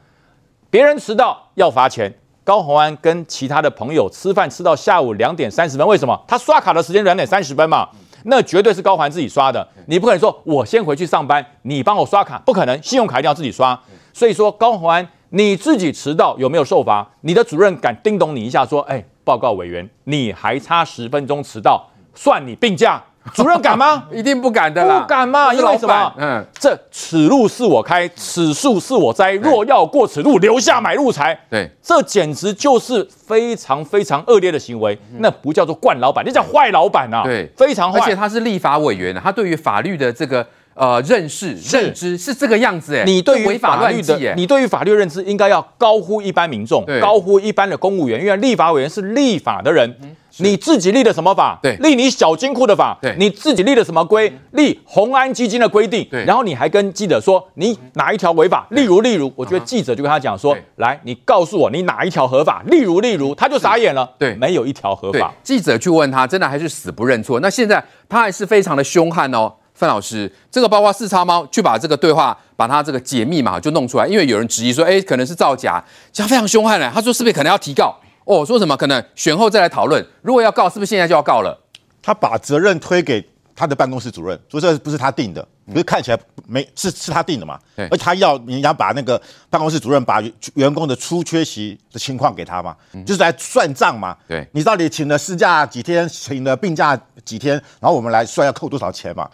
[0.71, 6.19] 别人迟到要罚钱，高宏安跟其他的朋友吃饭吃到下午两点三十分，为什么？
[6.27, 7.89] 他刷卡的时间两点三十分嘛，
[8.29, 13.81] 那绝对是高环自己刷的，你不可能说我先回去上班，你帮我刷卡，不可能，信用卡一定要自己刷。
[14.13, 17.09] 所以说高环你自己迟到有没有受罚？
[17.21, 23.03] 你的主任敢叮咚你一下说，哎，报告委员，你还差十分钟迟到，算你病假。
[23.35, 24.05] 主任敢吗？
[24.13, 26.13] 一定不敢的啦，不敢嘛，因为什么？
[26.19, 31.39] 嗯，这此路是我开，此树是我栽，若要过此路，留下买路财。
[31.51, 37.23] 对，这简直就是非常非常恶劣的行为，那不叫做惯老板，那叫坏老板啊！
[37.25, 38.01] 对，非常坏。
[38.01, 40.47] 而且他是立法委员，他对于法律的这个。
[40.79, 49.97] 呃，认识认知是这个样子哎，你对于法律的，你对于法律认知应该要高乎一般民众，高乎一般的公务员，因为立法委员是立法的人。
[50.39, 51.59] 你自己立的什么法？
[51.63, 52.97] 对，立你小金库的法。
[53.01, 54.33] 对，你自己立的什么规？
[54.53, 56.07] 立宏安基金的规定。
[56.11, 58.67] 对，然后你还跟记者说你哪一条违法？
[58.71, 62.63] 例如，例如，我觉得记者就跟他讲说，来，你告诉我你哪一条合法？
[62.67, 64.11] 例如，例如，他就傻眼了。
[64.19, 65.33] 对，没有一条合法。
[65.43, 67.41] 记者去问他，真的还是死不认错。
[67.41, 69.53] 那现在他还是非常的凶悍哦。
[69.75, 74.07] 范老师，这个包括四叉猫去把这个对话，把它这个解密嘛，就弄出来。
[74.07, 76.91] 因为有人质疑说，哎，可能是造假，这样非常凶悍呢。
[76.95, 77.95] 他说是不是可能要提告？
[78.27, 80.05] 哦，说什么可能选后再来讨论。
[80.21, 81.57] 如果要告，是不是现在就要告了？
[82.03, 87.59] 他把责任推给他的办公室主任，说这不是他定的，可是看起来没是是他定的嘛？
[87.77, 90.21] 而他要人家把那个办公室主任把
[90.55, 94.17] 员工的出缺席的情况给他嘛，就是来算账嘛。
[94.29, 99.31] 对，你到底请了事假几天，请了病假几天，然后我们来算要扣多少钱嘛？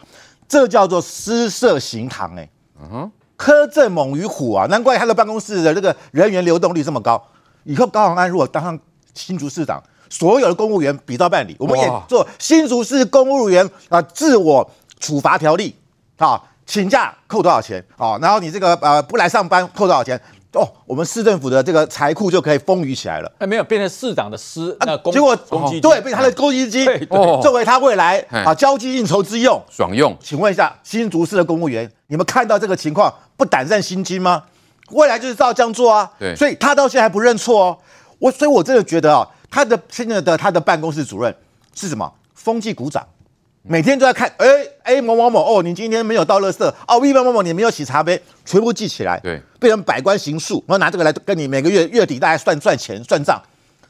[0.47, 7.23] 这叫做私设行堂哎，嗯哼，苛政猛于虎啊，难怪他的办公室的这个人员流动率这么高。
[7.65, 8.79] 以后高虹安如果当上
[9.15, 14.71] 新竹市长，所有的公务员比照办理，我们也做新竹市公务员啊自我
[15.01, 15.75] 处罚条例
[16.19, 18.19] 啊，请假扣多少钱啊？
[18.21, 20.21] 然后你这个呃不来上班扣多少钱？
[20.55, 23.33] 哦，我们市政府的这个财库就可以丰裕起来了。
[23.39, 26.85] 哎，没有变成市长的私啊，结果公积对，变成他的公积金，
[27.41, 30.15] 作为他未来哎啊交际应酬之用，爽用。
[30.21, 34.43] 请问一下，新竹市的公务员，你们看到这个情况不胆战心惊吗？
[34.93, 36.11] 未来就是照这样做啊。
[36.19, 37.79] 对所以他到现在还不认错哦。
[38.19, 41.35] 我所以，我真的觉得啊、哦，他的现在的他的办公室主任
[41.75, 42.13] 是什么？
[42.35, 43.07] 风纪股长，
[43.63, 44.47] 每天都在看，哎
[44.83, 53.41] 哎某某某哦，你今天没有倒垃圾哦，V 某某某你没有洗茶杯，全部记起来，对，被人百官行数，然后拿这个来跟你每个月月底大家算算钱算账，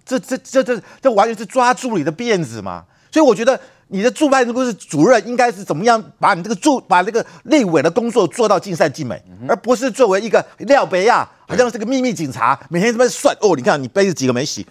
[0.04, 2.84] 这这这这这完全是抓住你的辫子嘛。
[3.10, 3.58] 所以我觉得
[3.92, 14.66] 你的驻办公室主任应该是怎么样把你这个驻把这个立委的工作做到尽善尽美，而不是作为一个廖北亚，好像是个秘密警察，每天这么算哦，你看你杯子几个没洗，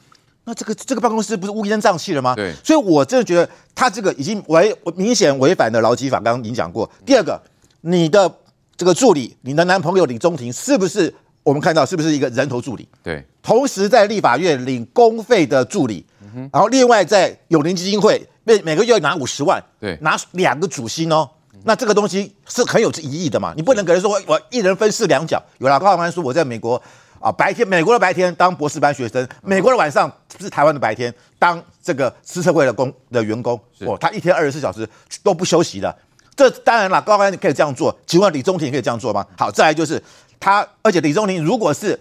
[0.46, 2.34] 那这个这个办公室不是乌烟瘴气了吗？
[2.36, 6.90] 对，所以我真的觉得他这个已经违明显违反了劳基法，刚刚已经讲过。
[7.06, 7.40] 第二个，
[7.82, 8.30] 你的
[8.76, 12.88] 这个助理，你的男朋友李宗廷是不是我们看到是不是一个人头助理？
[13.04, 16.04] 对，同时在立法院领公费的助理，
[16.52, 21.30] 然后另外在永龄基金会每每个月拿五十万，对拿两个主薪哦。
[21.63, 23.54] 那这个东西是很有意义的嘛？
[23.56, 25.39] 你不能给人说我我一人分饰两角。
[25.60, 26.82] 有了高虹安说我在美国
[27.19, 34.89] 啊，白天美国的白天当博士班学生，美国的晚上是台湾的白天当这个资策会的工的员工，哦，他一天二十四小时
[35.21, 35.95] 都不休息的。
[36.36, 39.23] 这当然了，高虹安可以这样做，请问李宗廷可以这样做吗？
[39.38, 40.01] 好，再来就是
[40.39, 41.99] 他，而且李宗廷如果是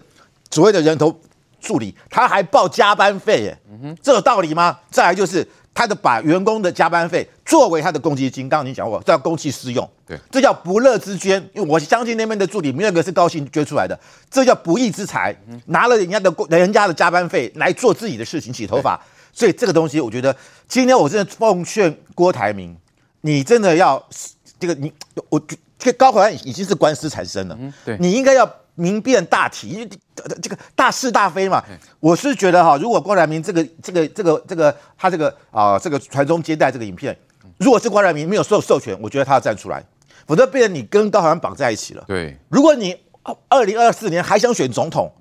[0.49, 1.15] 所谓的人头
[1.59, 4.79] 助理，他还报加班费，耶，嗯这有道理吗？
[4.89, 5.47] 再来就是。
[5.73, 11.41] 他的把员工的加班费作为他的公积金，刚刚你讲过，这叫公器私用，对，这叫不乐之捐。
[11.53, 13.97] 因为我相信那边的助理没有一个是高兴捐出来的，
[14.29, 15.35] 这叫不义之财，
[15.67, 18.99] 拿了人家的人家的加班费来做自己的事情，洗头发。
[19.31, 20.35] 所以这个东西，我觉得
[20.67, 22.75] 今天我真的奉劝郭台铭，
[23.21, 24.03] 你真的要
[24.59, 24.91] 这个你
[25.29, 25.41] 我
[25.79, 28.49] 这高虹安已经是官司缠身了，对，你应该要。
[28.75, 29.89] 明辨大体，因为
[30.41, 31.63] 这个大是大非嘛。
[31.99, 37.15] 我是觉得哈，如果郭台铭这个这个这个这个他这个啊这个传宗接代这个影片，
[37.57, 39.83] 如果是郭台铭没有授授权，我觉得他要站出来，
[40.25, 42.03] 否则变成你跟高虹安绑在一起了。
[42.07, 42.95] 对，如果你
[43.49, 45.11] 二零二四年还想选总统，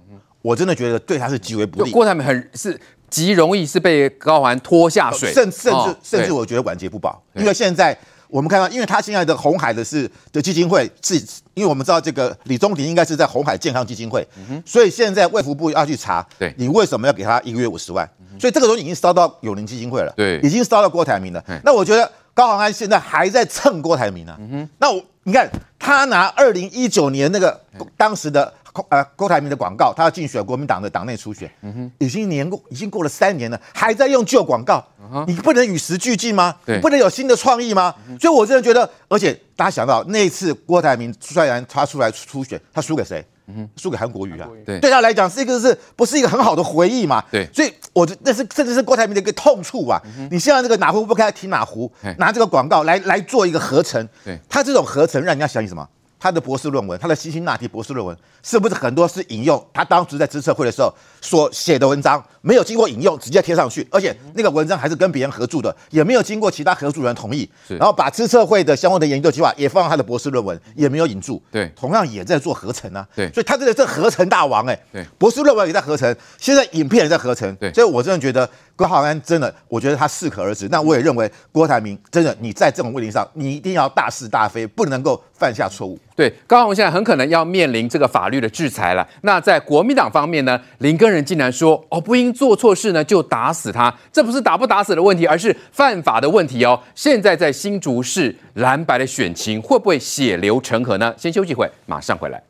[0.42, 1.90] 我真的觉得对他是极为不利。
[1.90, 7.96] 郭台铭很是极容易是被高虹安拖下水，甚甚至甚至我觉得晚节不保，因为现在。
[8.30, 11.16] 我们看到，因为他现在的红海的是的基金会是，
[11.54, 14.26] 因为我们知道这个李宗廷应该是在红海健康基金会，
[14.64, 18.08] 所以现在卫福部要去查，对，你为什么要给他一个月五十万？
[18.38, 21.44] 所以这个东西已经烧到永龄基金会了，对，已经烧到郭台铭了。
[21.64, 24.38] 那我觉得高虹安现在还在蹭郭台铭呢。
[24.78, 27.60] 那我你看他拿二零一九年那个
[27.96, 28.52] 当时的。
[28.88, 34.84] 呃，郭台铭的广告，他要竞选国民党的党内初选，嗯哼，已经年过，已经过了三年了，还在用旧广告，
[35.26, 36.56] 你不能与时俱进吗？
[36.64, 37.94] 对，不能有新的创意吗？
[38.20, 43.24] 所以，我真的觉得，而且大家想到那一次郭台铭虽然他出来初选，他输给谁？
[43.52, 47.20] 嗯，输给韩国瑜啊，对，对他来讲是一个是不是一个很好的回忆嘛？
[47.32, 50.00] 对，所以我觉得那是甚至是郭台铭的一个痛处啊。
[50.30, 55.84] 你现在这个哪壶不开提哪壶，拿这个广告来来做一个合成，对，他这种合成让人家想起什么？
[56.20, 78.48] 他的博士论文，他的辛辛那提博士论文，是不是很多是引用他当时在知策会的时候所写的文章，没有经过引用，直接贴上去，而且那个文章还是跟别人合著的，也没有经过其他合著人同意，然后把知策会的相关的研究计划也放到他的博士论文，也没有引注，对，同样也在做合成啊，对，所以他这个是合成大王哎，对，博士论文也在合成，现在影片也在合成，对，所以我真的觉得
[78.80, 80.66] 郭浩安真的，我觉得他适可而止。
[80.70, 85.98] 那我也认为郭台铭真的，你在这种问题上，你一定要大是大非，不能够犯下错误。
[86.16, 89.06] 对，高虹现在很可能要面临这个法律的制裁了。
[89.20, 96.80] 那在国民党方面呢，林根仁竟然说：“哦，不应做错事呢，就打死他。”这不是打不打死的问题，而是犯法的问题哦。
[96.94, 101.12] 现在在新竹市蓝白的选情会不会血流成河呢？
[101.18, 102.42] 先休息会，马上回来。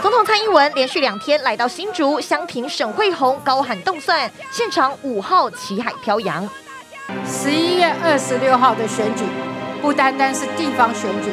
[0.00, 6.48] 总统蔡英文连续两天来到新竹，相挺沈惠虹，高喊动算，现场五号旗海飘扬。
[7.26, 9.24] 十一月二十六号的选举，
[9.82, 11.30] 不单单是地方选举，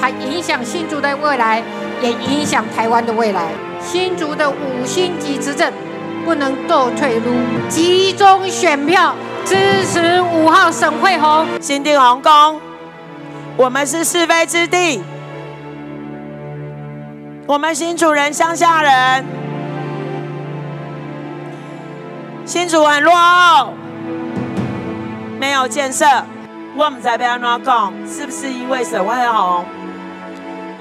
[0.00, 1.62] 它影响新竹的未来，
[2.02, 3.50] 也影响台湾的未来。
[3.80, 5.72] 新竹的五星级执政
[6.24, 7.30] 不能够退路，
[7.68, 12.60] 集中选票支持五号沈惠虹，新定皇宫，
[13.56, 15.00] 我们是是非之地。
[17.46, 19.24] 我们新竹人、乡下人，
[22.46, 23.74] 新竹很落后，
[25.38, 26.06] 没有建设。
[26.74, 27.92] 我们在被安怎讲？
[28.08, 29.62] 是不是因为沈惠红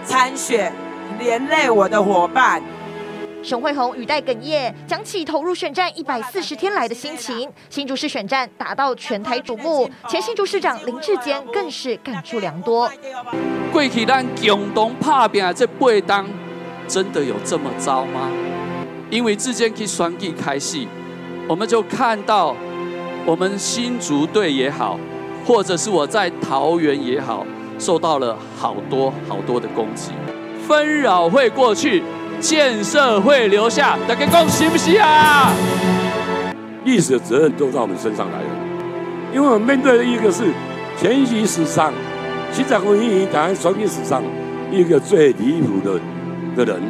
[0.05, 0.71] 参选，
[1.19, 2.63] 连累我的伙伴？
[3.43, 7.51] 沈慧红语带哽咽，讲起投入选战一百四十天来的心情。
[7.69, 12.89] 新竹市选战达到全台瞩目，前新竹市长林智坚更是感触良多。
[13.69, 16.25] 过去咱共同拍拼这八冬，
[16.93, 18.29] 真的有这么糟吗？
[19.09, 20.87] 因为智坚去双击开戏，
[21.47, 22.55] 我们就看到
[23.25, 24.99] 我们新竹队也好，
[25.43, 27.43] 或者是我在桃园也好，
[27.79, 30.11] 受到了好多好多的攻击。
[30.67, 32.03] 纷扰会过去，
[32.39, 33.97] 建设会留下。
[34.07, 35.51] 大家讲是不是啊？
[36.85, 38.47] 历史的责任都在我们身上来了，
[39.33, 40.43] 因为我们面对的一个是
[40.95, 41.91] 前历史上，
[42.51, 44.21] 七十公里台湾双击史上
[44.71, 45.99] 一个最离谱的
[46.55, 46.81] 的人。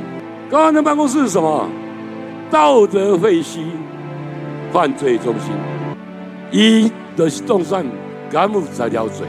[0.49, 1.67] 高安的办公室是什么？
[2.51, 3.61] 道德废墟，
[4.71, 5.51] 犯罪中心，
[6.51, 7.83] 一的动算
[8.29, 9.25] 干部材料罪，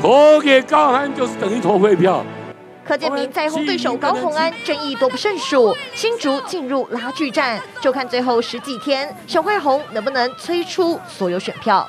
[0.00, 2.24] 投给高安就是等于投废票。
[2.86, 11.86] 柯建铭在轰对手高虹安，争议多不胜数，新竹进入拉锯战，就看最后十几天，沈慧红能不能催出所有选票。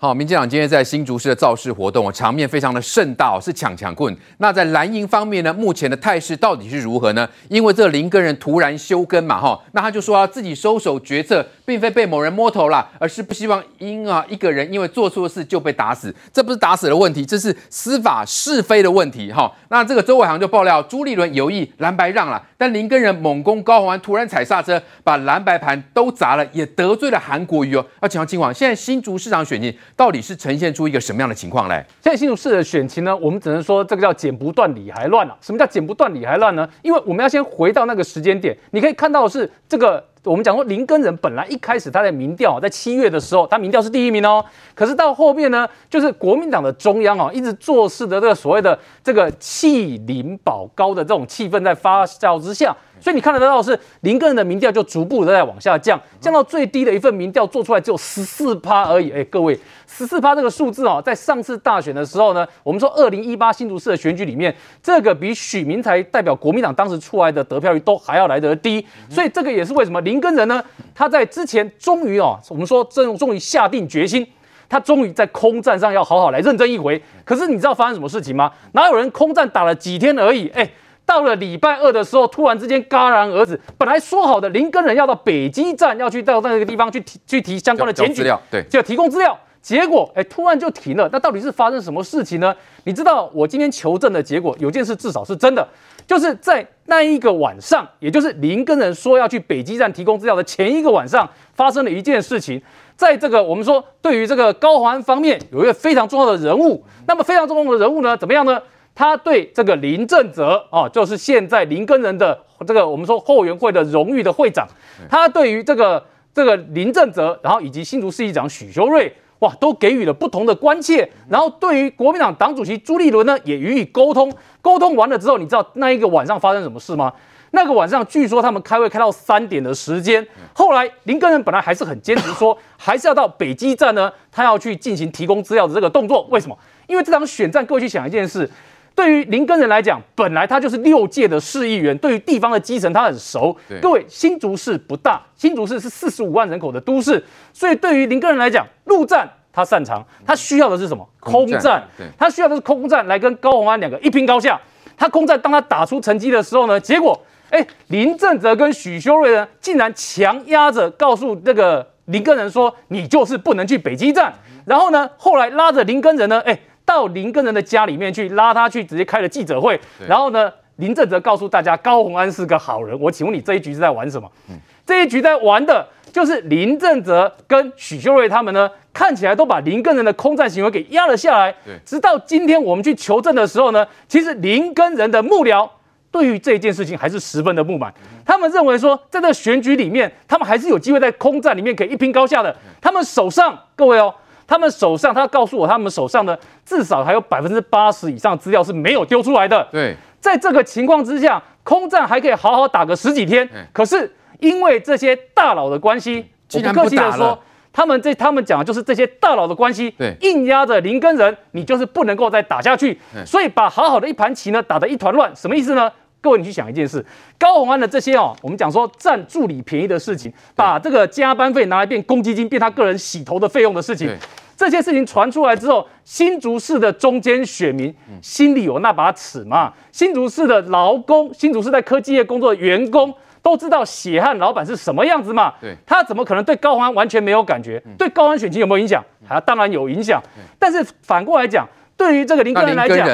[0.00, 4.16] 好，民进党今天在新竹市的造势活动，场面非常的盛大，是抢抢棍。
[4.36, 7.28] 那在蓝营方面呢，目前的态势到底是如何呢？
[7.48, 19.52] 因为这林根人突然休耕嘛，哈，那他就说要自己收手决策，并非被某人摸头啦，而是不希望因啊一个人因为做错事就被打死，这不是打死的问题，这是司法是非的问题，哈。
[19.68, 27.86] 那这个周伟航就爆料，朱立伦有意蓝白让了，但林根人猛攻高雄安，突然踩刹车，把蓝白盘都砸了，也得罪了韩国瑜哦。
[28.02, 29.72] 要请问金广，现在新竹市场选情。
[29.94, 31.86] 到底是呈现出一个什么样的情况来？
[32.02, 35.36] 现在新竹市的选情呢，我们只能说这个叫剪不断理还乱啊。
[35.40, 36.68] 什么叫剪不断理还乱呢？
[36.82, 40.04] 因为我们要先回到那个时间点，你可以看到的是这个。
[40.28, 44.44] 我们讲说林根人本来一开始他在民调，在七月的时候，他民调是第一名哦。
[44.74, 59.10] 可是到后面呢，就是国民党的中央哦，一直做事的这个所谓的这个弃林保高的这种气氛在发酵之下，所以你看得到的是林根人的民调就逐步的在往下降，降到最低的一份民调做出来只有十四趴而已。
[59.10, 70.18] 哎，各位，十四趴这个数字哦，在上次大选的时候呢，我们说二零一八新竹市的选举里面，这个比许明才代表国民党当时出来的得票率都还要来得低，所以这个也是为什么林。
[70.20, 70.60] 根人呢，
[70.92, 74.26] 他在之前终于哦，我们说终终于下定决心，
[74.68, 77.00] 他终于在空战上要好好来认真一回。
[77.24, 78.50] 可是你知道发生什么事情吗？
[78.72, 80.48] 哪有人空战打了几天而已？
[80.48, 80.68] 哎，
[81.08, 83.58] 到了礼拜二的时候，突然之间戛然而止。
[83.78, 89.34] 本来说好的林根人要到北基站，要去到那个地方去提去提相关的检举，对，就要提供资料。
[89.62, 91.08] 结果哎，突然就停了。
[91.10, 92.54] 那到底是发生什么事情呢？
[92.84, 95.66] 你知道我今天求证的结果，有件事至少是真的。
[96.06, 102.60] 就是在那一个晚上，也就是林根人说要去北基站提供资料的前一个晚上，发生了一件事情。
[102.96, 106.84] 在这个我们说，对于这个高环方面，有一个非常重要的人物。
[107.06, 108.60] 那么非常重要的人物呢，怎么样呢？
[108.98, 114.66] 他对这个林正则啊，就是现在林根人的这个我们说后援会的荣誉的会长，
[115.08, 119.12] 他对于这个这个林正则，然后以及新竹市议长许修睿。
[119.38, 124.34] 哇，都给予了不同的关切，然后对于国民党党主席朱立伦呢，也予以沟通。
[124.60, 127.12] 沟通完了之后，你知道那一个晚上发生什么事吗？
[127.52, 130.26] 那个晚上，据说他们开会开到三点的时间。
[130.52, 136.26] 后来林根人本来还是很坚持说， 还是要到北基站呢，他要去进行提供资料的这个动作。
[136.32, 136.58] 为什么？
[136.88, 138.50] 因为这场选战，各位去想一件事。
[138.98, 143.56] 对于林根人来讲，本来他就是六届的市议员，对于地方的基层他很熟。
[143.80, 151.08] 各位，新竹市不大，新竹市是四十五万人口的都市，所以对于林根人来讲，陆战他擅长，他需要的是什么？
[151.20, 151.86] 空战。
[152.18, 154.60] 他需要的是空战来跟高鸿安两个一拼高下。
[154.96, 157.16] 他空战，当他打出成绩的时候呢，结果，
[157.50, 164.34] 哎，林正则跟许修睿呢，竟然强压着告诉那个林根人说，你就是不能去北基站。
[164.66, 166.58] 然后呢，后来拉着林根人呢，哎。
[166.88, 169.78] 到林根人的家里面去拉他去，直接开了记者会。
[170.08, 172.98] 然后呢，林正则告诉大家，高洪安是个好人。
[172.98, 174.26] 我请问你这一局是在玩什么？
[174.48, 181.54] 嗯、这一局在玩的就是林正则跟许秀瑞他们呢，看起来都把林根人的空战行为给压了下来。
[181.84, 185.68] 直到今天我们去求证的时候呢，其实林根人的幕僚
[186.10, 187.92] 对于这件事情还是十分的不满。
[188.24, 192.56] 他们认为说，在这个选举里面，他们还是有机会在空战里面可以一拼高下的。
[192.80, 194.14] 他们手上，各位哦。
[194.48, 199.68] 他们手上，他告诉我，他们手上的至少还有百分之八十以上资料是没有丢出来的。
[199.70, 203.46] 对，在这个情况之下，空战还可以好好打个十几天。
[203.74, 206.24] 可是因为这些大佬的关系，
[206.54, 207.38] 我不客气的说，
[207.70, 212.98] 他们这他们讲的就是这些大佬的关系，对，硬压着林根人，你就是不能够再打下去。
[213.26, 215.92] 所以把好好的一盘棋呢打得一团乱，什么意思呢？
[216.28, 217.02] 各位，你去想一件事，
[217.38, 224.14] 高鸿安的这些哦，我们讲说占助理便宜的事情，把这个加班费拿来变公积金，变他个人洗头的费用的事情，
[224.54, 229.72] 这些事情传出来之后，新竹市的中间选民心里有那把尺嘛？
[229.90, 233.14] 新竹市的劳工，新竹市在科技业工作的员工。
[233.40, 235.54] 都知道血汗老板是什么样子嘛？
[235.60, 237.80] 对，他怎么可能对高虹安完全没有感觉？
[237.86, 239.02] 嗯、对高虹安选情有没有影响？
[239.26, 240.20] 啊，当然有影响。
[240.58, 241.66] 但是反过来讲，
[241.96, 243.06] 对于这个林根人来讲，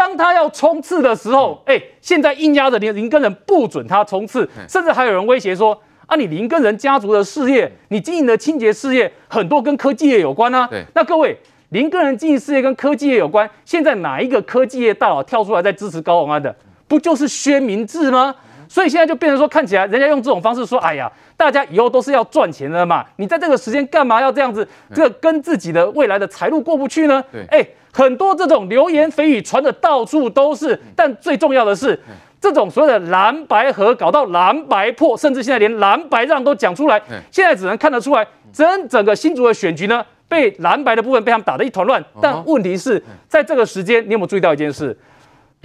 [0.00, 5.78] 当他要冲刺的时候，哎、嗯欸，现在硬压着林林根人不准他冲刺，嗯、甚至还有人威胁说。
[6.06, 10.66] 啊，你林根人家族的事业，你经营的清洁事业，很多跟科技业有关啊。
[10.66, 11.38] 对，那各位，
[11.68, 16.52] 林根人经营事业跟科技业有关，现在哪一个科技业大佬跳出来在支持高鸿安的？
[16.88, 18.34] 不就是薛明志吗？
[18.70, 24.66] 所以现在就变成说，看起来人家用这种方式说，哎呀，大家以后都是要赚钱的嘛，你在这个时间干嘛要这样子？
[24.94, 27.20] 这个跟自己的未来的财路过不去呢？
[27.32, 31.98] 对，哎，很多这种流言蜚语传的到处都是，但最重要的是。
[32.40, 36.98] 这种所谓的蓝白合搞到蓝白破，甚至现在连蓝白让都讲出来，
[37.30, 42.02] 现在只能看得出来，整整个新竹的选举呢，被蓝白的部分被他们打得一团乱。
[42.18, 44.96] 但问题是在这个时间，你有没有注意到一件事？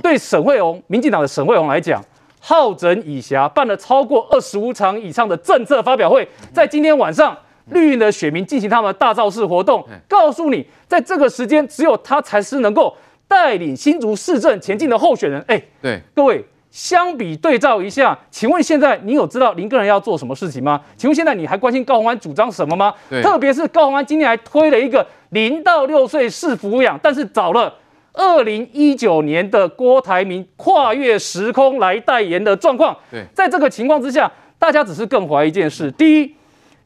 [0.03, 2.03] 对沈慧虹，民进党的沈慧虹来讲，
[2.47, 7.35] 好整以暇，办了超过二十五场以上的政策发表会，在今天晚上，
[7.71, 12.95] 绿营的选民进行他们的大造势活动，告诉你，在这个时间，只有他才是能够
[13.27, 15.43] 带领新竹市政前进的候选人。
[15.47, 16.45] 哎，对，各位。
[16.69, 20.81] 相比对照一下，请问现在你有知道林个人要做什么事情吗？
[20.97, 22.93] 请问现在你还关心高虹安主张什么吗？
[23.23, 27.73] 特别是高虹安今天还推了一个零到六岁是抚养，但是找了
[28.15, 32.95] 二零一九年的郭台铭跨越时空来代言的状况。
[33.11, 36.35] 对，在这个情况之下，大家只是更怀疑一件事：第一，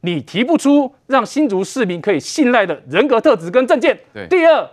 [0.02, 3.94] 你提不出让新竹市民可以信赖的人格特质跟证件；
[4.30, 4.68] 第二，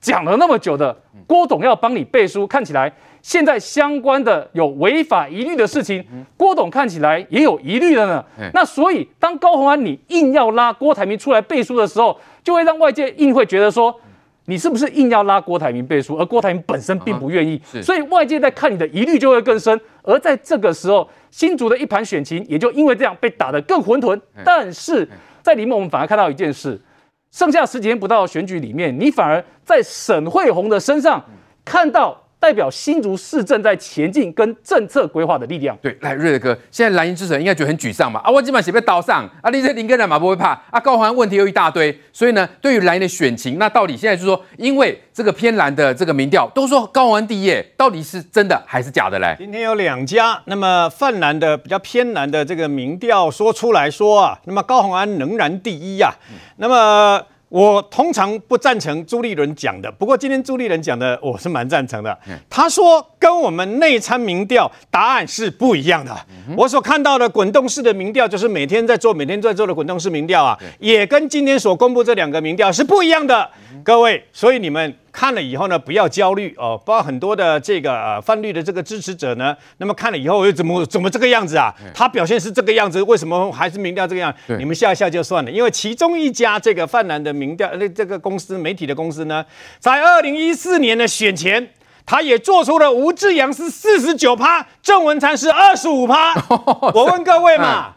[0.00, 2.92] 讲了那么久的郭董要帮你背书，看起来。
[3.22, 6.04] 现在相关的有违法疑虑的事情，
[6.36, 8.22] 郭董看起来也有疑虑了呢。
[8.52, 13.98] 那所以，当高鸿安你硬要拉郭台铭出来背书的时候，就会让外界硬会觉得说，
[14.46, 16.16] 你是不是硬要拉郭台铭背书？
[16.16, 19.80] 而郭台铭本身并不愿意，所以外界在看你的疑虑就会更深。
[20.02, 24.20] 而在这个时候，新竹的一盘选情也就因为这样被打得更混沌。
[24.44, 25.08] 但是
[25.42, 26.80] 在里面，我们反而看到一件事：
[27.30, 31.24] 剩下十几天不到的选举里面，你反而在沈慧红的身上
[31.64, 32.23] 看到。
[32.44, 35.74] 代表新竹市政在前进跟政策规划的力量。
[35.80, 38.20] 对，来瑞德哥，现在蓝营支持人应该觉得很沮丧嘛？
[38.20, 49.34] 啊，我基本上写被刀上啊，你这林耕仁嘛不会怕啊，高虹安问题又一大堆，所以呢，对于蓝营的选情，那到底现在就是说，因为这个偏蓝的这个民调都说高虹安第一，到底是真的还是假的嘞？
[49.38, 57.24] 今天有两家，那么泛蓝的比较偏蓝的这个民调说出来说啊，那么高虹安仍然第一呀、啊，嗯、那么。
[57.48, 62.18] 我通常不赞成朱立伦讲的，不过今天朱立伦讲的我是蛮赞成的。
[62.50, 66.14] 他说跟我们内参民调答案是不一样的。
[66.56, 73.48] 我所看到的滚动式的民调，就是每天在做、每天在做的滚动式民调啊，也跟今天所公布这两个民调是不一样的。
[73.84, 76.76] 各位，所以你们看了以后呢，不要焦虑哦。
[76.84, 81.72] 包括很多的这个呃泛绿的这个支持者呢，那么看了以后又怎么怎么这个样子啊？
[81.94, 84.34] 他表现是这个样子，为什么还是民调这个样？
[84.58, 85.50] 你们笑一笑就算了。
[85.50, 89.46] 因为其中一家这个泛蓝的民调那这个公司媒体的公司呢，
[89.78, 91.70] 在二零一四年的选前，
[92.04, 96.34] 他也做出了吴志扬是四十九趴，郑文灿是二十五趴。
[96.92, 97.94] 我问各位嘛，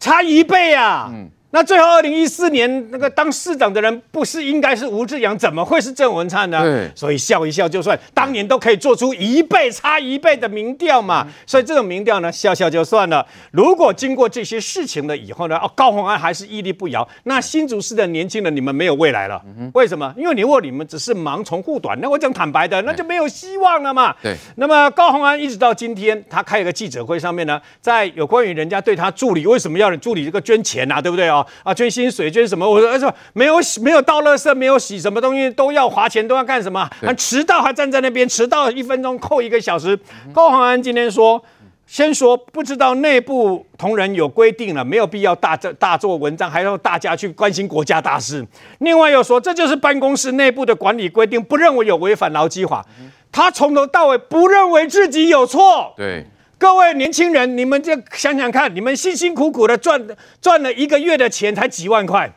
[0.00, 1.08] 差一倍啊！
[1.12, 6.62] 嗯那最后，二零一四年那个当市长的人不是应该是吴志阳，怎么会是郑文灿呢？
[6.62, 11.26] 对，所以笑一笑就算，当年都可以做出一倍差一倍的民调嘛。
[11.46, 13.26] 所以这种民调呢，笑笑就算了。
[13.50, 19.42] 如果经过这些事情了以后呢，哦，高虹安还是屹立不摇，那新竹市的年轻人你们没有未来了。
[19.72, 20.12] 为什么？
[20.18, 24.14] 因为你如果你们只是盲从护短，那我讲坦白的，那就没有希望了嘛。
[24.22, 24.36] 对。
[24.56, 31.37] 那么高虹安一直到今天，他开一个记者会上面呢，在有关于人家对他助理为什么要助理这个捐钱啊，对不对哦？
[31.62, 32.68] 啊，捐薪水，捐什么？
[32.68, 36.88] 我说，而且没有洗，没有倒垃圾，没有洗什么东西，都要花钱，都要干什么？
[37.00, 39.98] 还迟到还站在那边，迟到一分钟扣一个小时。
[40.32, 41.42] 高虹安今天说，
[41.86, 48.46] 先说不知道内部同仁有规定了，没有必要大做大做文章，还要大家去关心国家大事。
[48.80, 52.84] 另外又说，这就是办公室内部的管理规定，不认为有违反劳基法。
[53.32, 55.92] 他从头到尾不认为自己有错。
[55.96, 56.26] 对。
[56.58, 60.04] 各位年轻人，你们就想想看，你们辛辛苦苦的赚
[60.42, 62.28] 赚了一个月的钱才几万块，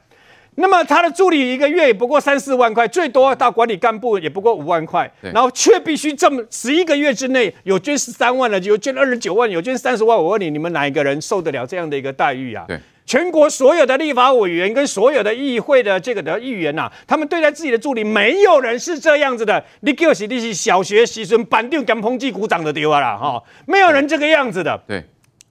[0.56, 12.66] 那么他的助理一个月也不过三四万块，最多到管理干部也不过五万块，然后却必须这么十一个月之内有捐十三万的，有捐二十九万，有捐三十万，我问你，你们哪一个人受得了这样的一个待遇啊？
[12.68, 12.80] 对。
[13.12, 19.62] 全国所有的立法委员跟所有的议会的这个的议员呐、啊，他们对待自己的助理，没有人是这样子的。
[19.82, 24.82] 你给我写的是小学习生板凳跟抨击鼓掌的丢啊啦哈，没有人这个样子的。
[24.88, 25.04] 对，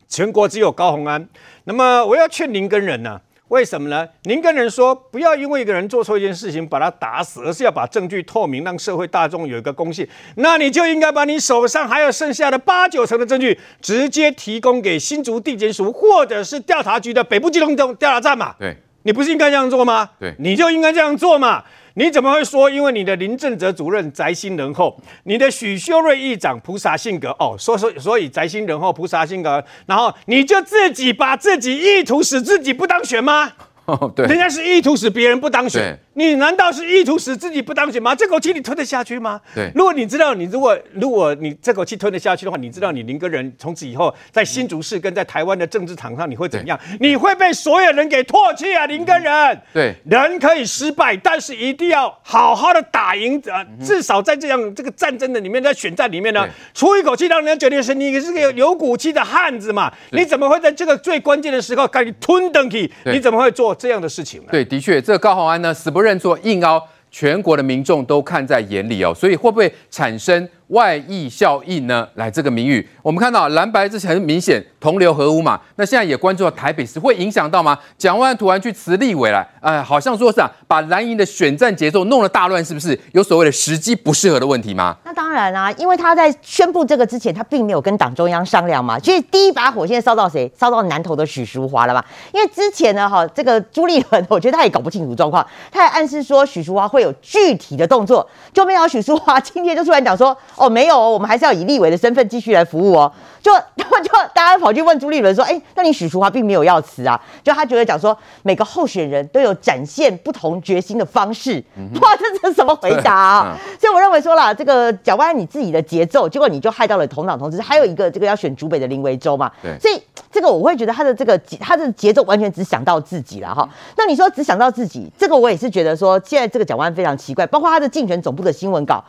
[0.09, 1.29] 全国只有高红安。
[1.65, 3.21] 那么我要劝林耕仁呢，
[3.51, 4.07] 为什么呢？
[4.23, 10.09] 您跟人说不要因为一个人做错一件事情把他打死，而是要把证据透明，让社会大众有一个公信。
[10.37, 18.55] 那你就应该把你手上还有剩下的八九成的证据，直接提供给新竹地检署或者是调查局的北部机动调查站嘛。
[18.57, 20.09] 对，你不是应该这样做吗？
[20.21, 21.65] 对，你就应该这样做嘛。
[22.01, 22.71] 你怎么会说？
[22.71, 33.53] 因为你的林正哲主任宅心仁厚，你的许修睿议长菩萨性格哦，所所所以宅心仁厚，菩萨性格，然后你就自己把自己意图使自己不当选吗？
[33.91, 35.99] 哦， 对，人家是意图使别人不当选。
[36.15, 38.15] 你难道是意图使自己不当选吗？
[38.15, 39.41] 这口气你吞得下去吗？
[39.55, 46.79] 对，如果你知道你如果如果你这口气吞得下去的话，你知道你林根人从此以后在新竹市跟在台湾的政治场上你会怎样？
[47.01, 49.61] 你会被所有人给唾弃啊，林根人。
[49.73, 53.65] 对，人可以失败，但是一定要好好的打赢啊！
[53.83, 59.91] 至少在这样这个战争的里面，在选战里面呢，出一口气让人家觉得是你是个有骨气的汉子嘛？
[60.13, 62.91] 你怎么会在这个最关键的时刻赶紧吞登去？
[63.07, 64.49] 你怎么会做这样的事情呢？
[64.51, 66.19] 对，的确，这个高鸿安呢，死不认。
[66.19, 72.07] 错硬凹，全国的民众都看在眼里哦，所以会不会产生外溢效应呢？
[72.15, 75.61] 来，这个名誉，我们看到蓝白这是很明显同流合污嘛。
[75.77, 77.77] 那现在也关注到台北市会影响到吗？
[77.99, 84.97] 蒋万安突然去辞立委了，哎，好像说是啊，把蓝营的选战节奏弄了大乱，是不是有所谓的时机不适合的问题吗？
[85.05, 88.97] 那当然啊，因为他在宣布这个之前，他并没有跟党中央商量嘛。
[89.01, 90.51] 所以第一把火现在烧到谁？
[90.57, 92.05] 烧到南投的许淑华了嘛？
[92.33, 100.37] 因为之前呢，哈，这个朱立伦，我觉得他也搞不清楚状况，他也暗示说许淑华会有具体的动作，就没想到许淑华今天就突然讲说。
[100.61, 103.11] 哦，没有哦，我们还是要以立委的身份继续来服务哦。
[103.43, 107.19] 就就 就大家跑去问朱立伦说，哎，那你许淑华并没有要辞啊？
[107.43, 111.65] 就他觉得讲说，每个候选人都有展现不同决心的方式。
[112.03, 113.57] 哇，这这是什么回答啊？
[113.81, 117.59] 所以我认为说啦，这个蒋万你自己的节奏，结果你就害到了同党同志。
[117.63, 119.51] 还有一个这个要选竹北的林维洲嘛。
[119.63, 119.75] 对。
[119.81, 123.67] 所以这个我会觉得他的这个他的节奏完全只想到自己了哈。
[123.97, 129.03] 那你说只想到自己，这个我也是觉得说，现在这个蒋万非常奇怪，包括他的竞选总部的新闻稿。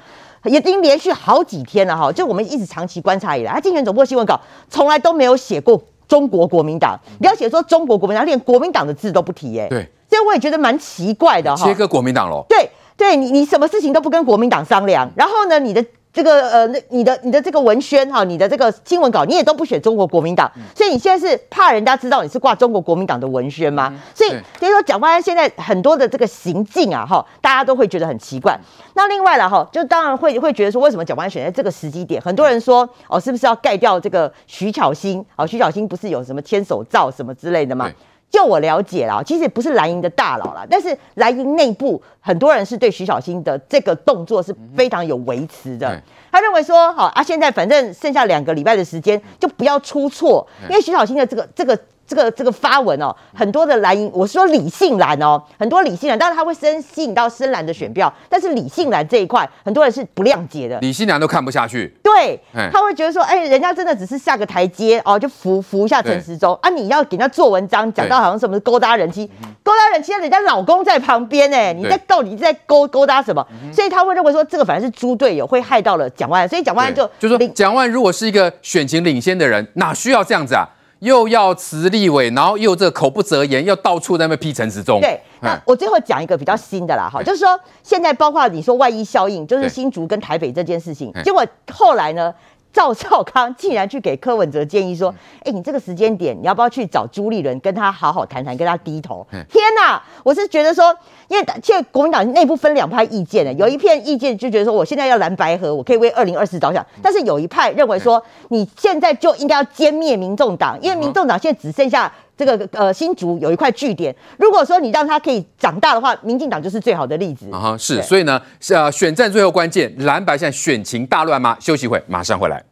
[0.46, 4.40] 已经连续好几天了哈，就我们一直长期观察以来，他竞选总部的新闻稿
[4.70, 9.68] 从来都没有写过中国国民党，你要写说中国国民党，连国民党的字都不提耶。
[9.70, 11.66] 对，所以我也觉得蛮奇怪的哈。
[11.66, 12.46] 切割国民党喽？
[12.50, 15.86] 对，对你你什么事情都不跟国民党商量，然后呢，你的。
[16.14, 23.94] 这个呃，那你的你的这个文宣哈，你的这个新闻稿，你也都不选中国国民党，所以你现在是怕人家知道你是挂中国国民党的文宣吗？
[24.14, 28.60] 所以所以说，蒋万安现在很多的这个行径啊，哈，大家都会觉得很奇怪。
[28.94, 32.22] 那另外了哈，就当然会会觉得说，为什么蒋万安选在这个时机点？
[32.22, 35.26] 很多人说哦，是不是要盖掉这个徐巧芯？
[35.38, 37.90] 哦，徐巧芯不是有什么牵手照什么之类的吗？
[38.32, 46.02] 就我了解啦，其实不是蓝营的大佬啦，但是蓝营内部很多人是对徐小新的这个动作是非常有维持的。
[46.32, 51.78] 他认为说，好啊，现在反正剩下两个礼拜的时间，就不要出错，因为徐小新的这个这个。
[52.12, 61.96] 这个这个发文哦，很多的蓝营，我说理性蓝哦，很多理性蓝，当然他会深吸引到深蓝的选票，但是理性蓝这一块，很多人是不谅解的，理性蓝都看不下去。
[62.04, 62.38] 对，
[62.70, 69.26] 他会觉得说，哎，人家真的只是下个台阶哦，就扶扶一下陈时中啊，你要给人家做文章，讲到好像什么是勾搭人妻，
[69.64, 73.48] 勾搭人妻，人家老公在旁边哎，你在到底在勾勾搭什么？
[73.72, 80.68] 所以他会认为说，这个反而是猪队友，会害到了蒋万安，所以蒋万安就就说，蒋万如果是一个选情领先的人，哪需要这样子啊？
[81.02, 85.00] 又要辞立委，然后又这个口不择言，又到处在那边批陈时中。
[85.02, 92.34] 对，那我最后讲一个比较新的啦，哈，就是说现在包括你说外溢效应，就是新竹跟台北这件事情，结果后来呢？
[92.74, 95.14] 赵少康竟然去给柯文哲建议说
[95.44, 100.02] ：“哎，你这个时间点，你要不要去找朱立伦，跟他好好谈谈，跟他低头？”天哪！
[100.24, 100.96] 我是觉得说，
[101.28, 112.12] 因为现在国民党内部分两派意见呢，有一片意见就觉得说，我现在要蓝白合，我可以为二零二四着想；但是有一派认为说，你现在就应该要歼灭民众党，因为民众党现在只剩下。
[112.38, 117.50] 这个呃，新竹有一块据点，如果说你让它可以长大的话，民进党就是最好的例子。
[117.52, 121.56] 啊，是，所以呢，是呃，选战最后关键，蓝白现在选情大乱吗？
[121.60, 122.64] 休息会，马上回来。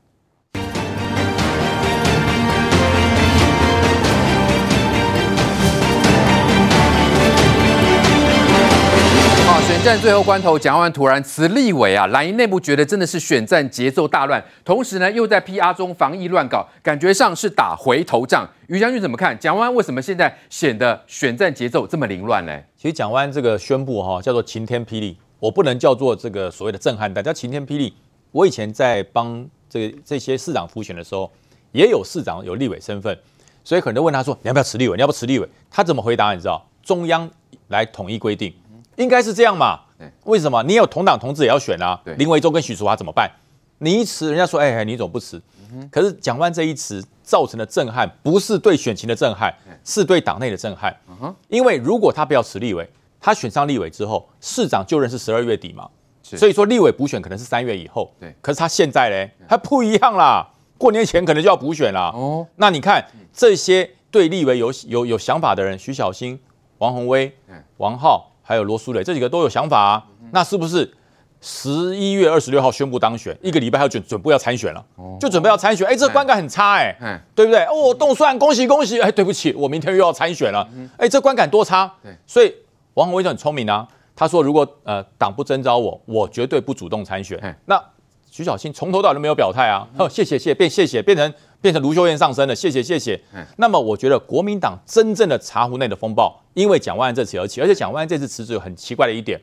[9.80, 12.06] 选战最后关头，蒋万突然辞立委啊！
[12.08, 18.46] 蓝营内部觉得真的是选战节奏大乱，同时呢又在 PR 中防疫乱搞，感觉上是打回头仗。
[18.68, 19.40] 于将军怎么看？
[19.40, 22.60] 蒋万为什么现在显得选战节奏这么凌乱呢？
[22.76, 27.94] 其实蒋万这个宣布哈、叫做晴天霹雳，我不能叫做这个所谓的震撼弹，叫晴天霹雳。
[28.34, 31.32] 我以前在帮这个这些市长辅选的时候，
[31.72, 33.18] 也有市长有立委身份，
[33.64, 34.98] 所以很多人问他说：“你要不要辞立委？
[34.98, 36.34] 你要不要辞立委？”他怎么回答？
[36.34, 36.68] 你知道？
[36.84, 37.32] 中央
[37.70, 38.54] 来统一规定。
[39.00, 39.80] 应该是这样嘛？
[40.26, 40.62] 为什么？
[40.64, 42.00] 你有同党同志也要选啊？
[42.18, 43.32] 林维洲跟许淑华怎么办？
[43.78, 45.42] 你一辞，人家说，哎、欸，你怎么不辞？
[45.90, 49.54] 可是蒋万这一辞造成的震撼，不是对选情的震撼，
[49.86, 50.94] 是对党内的震撼。
[51.48, 52.90] 因为如果他不要辞立委，
[53.22, 55.88] 他选上立委之后，市长就任是十二月底嘛，
[56.22, 58.12] 所以说立委补选可能是三月以后。
[58.20, 60.46] 对，可是他现在嘞，他不一样啦，
[60.78, 62.12] 过年前可能就要补选啦。
[62.14, 66.38] 哦，那你看这些对立委有有有想法的人，徐小新、
[66.80, 67.34] 王宏威、
[67.78, 70.92] 王浩还有罗淑蕾这几个都有想法啊，那是不是？
[71.40, 74.84] 十一月二十六号宣布当选，一个礼拜还要准准备要参选了，
[75.22, 75.88] 就准备要参选。
[75.88, 77.64] 哎，这观感很差哎，对不对？
[77.66, 79.00] 哦，动算，恭喜恭喜！
[79.00, 80.68] 哎，对不起，我明天又要参选了。
[80.98, 81.94] 哎，这观感多差。
[82.26, 82.52] 所以
[82.96, 87.56] 王宏威就很聪明啊，他说如果呃党不征召我，我绝对不主动参选。
[87.66, 87.80] 那
[88.32, 89.88] 徐小新从头到尾都没有表态啊。
[89.98, 93.20] 哦，谢谢谢，变谢谢变成变成卢秀燕上身了，谢谢谢谢。
[93.58, 99.40] 那么我觉得国民党真正的茶壶内的风暴，因为蒋万安这次而起，而且蒋万安这次辞职有很奇怪的一点。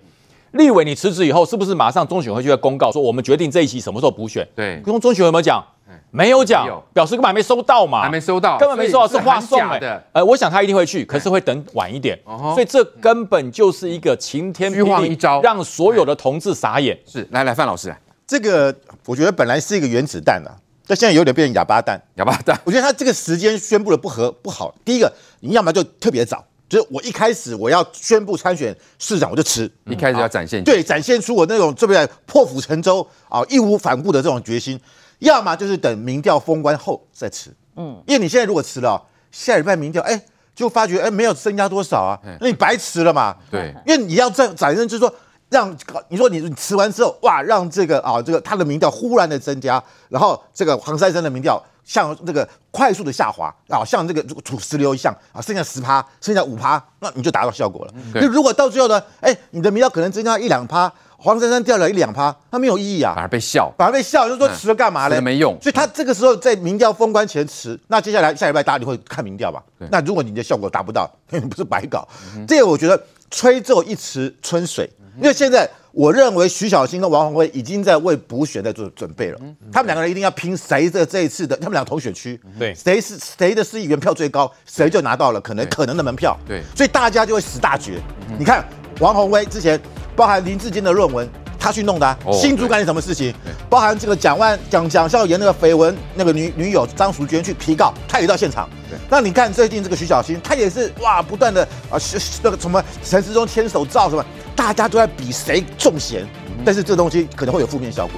[0.52, 4.46] 立委，你辞职以后，是不是马上中选会就会公告说我们决定这一期什么时候补选？
[4.54, 5.62] 对，跟中选会有没有讲？
[6.10, 10.02] 没有讲，表示根本还没收到嘛，还没收到，根本没收到，是话送的。
[10.12, 12.18] 呃，我想他一定会去，可是会等晚一点。
[12.54, 16.98] 所以这根本就是一个晴天霹雳一招，让所有的同志傻眼。
[17.06, 17.94] 是，来来，范老师，
[18.26, 18.74] 这个
[19.04, 20.50] 我觉得本来是一个原子弹啊，
[20.86, 22.00] 但现在有点变成哑巴弹。
[22.16, 24.74] 哑巴弹，我觉得他这个时间宣布的不合不好。
[24.84, 26.44] 第一个，你要么就特别早。
[26.68, 29.70] 就是我一开始我要宣布参选市长，我就辞。
[29.84, 34.80] 一开始要展现对，展现出我那种这边破釜沉舟啊，义无反顾的这种决心。
[35.20, 37.54] 要么就是等民调封关后再辞。
[37.76, 39.00] 嗯，因为你现在如果辞了，
[39.30, 40.20] 下礼拜民调哎，
[40.56, 43.36] 就发觉哎没有增加多少啊，那你白辞了嘛。
[43.48, 45.14] 对，因为你要再展现就是说，
[45.48, 45.76] 让
[46.08, 51.62] 你说你你辞完之后哇，让这个啊这个他的民调忽然的增加，然后这个黄珊珊的民调。
[51.86, 58.20] 像这个快速的下滑啊，像这个土石流一样啊，剩下十趴，剩下五趴，那你就达到效果了。
[58.20, 65.20] 就如果到最后呢，哎，你的民调可能增加一两趴，黄珊珊掉了一两趴，那没有意义啊，反而被笑，反而被笑，就是说辞了干嘛呢？
[65.22, 65.56] 没用。
[65.62, 69.62] 所以他这个时候在民调封关前辞，那接下来下礼拜大家就会看民调吧。
[69.92, 72.04] 那如果你的效果达不到， 你不是白搞？
[72.48, 73.00] 这个我觉得
[73.36, 75.68] 吹奏一池春水，因为现在。
[75.96, 79.40] 我认为徐小新跟王宏威已经在为补选在做准备了。
[79.72, 86.38] 他们两个人一定要拼谁的这一次的，他们两个同选区，对，谁是谁的市议员票最高，谁就拿到了可能可能的门票。
[86.46, 87.98] 对，所以大家就会死大决。
[88.38, 88.62] 你看
[89.00, 89.80] 王宏威之前
[90.14, 91.26] 包含林志坚的论文，
[91.66, 93.34] 他去弄的，新竹干什么事情？
[93.68, 98.68] 包含这个蒋万蒋蒋孝严那个绯闻，那个女女友张淑娟去提告，他也到现场。
[99.10, 101.98] 那你看最近这个徐小新，他也是哇，不断的啊，
[102.40, 104.24] 那个什么陈世忠牵手照什么。
[104.54, 106.24] 大家都在比谁重咸，
[106.64, 108.14] 但是这东西可能会有负面效果。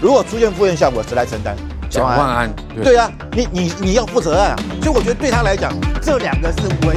[0.00, 1.56] 如果出现负面效果，谁来承担？
[1.90, 2.54] 蒋万安。
[2.82, 4.56] 对啊，你你你要负责任啊。
[4.80, 6.90] 所以我觉得对他来讲，这两个是唯。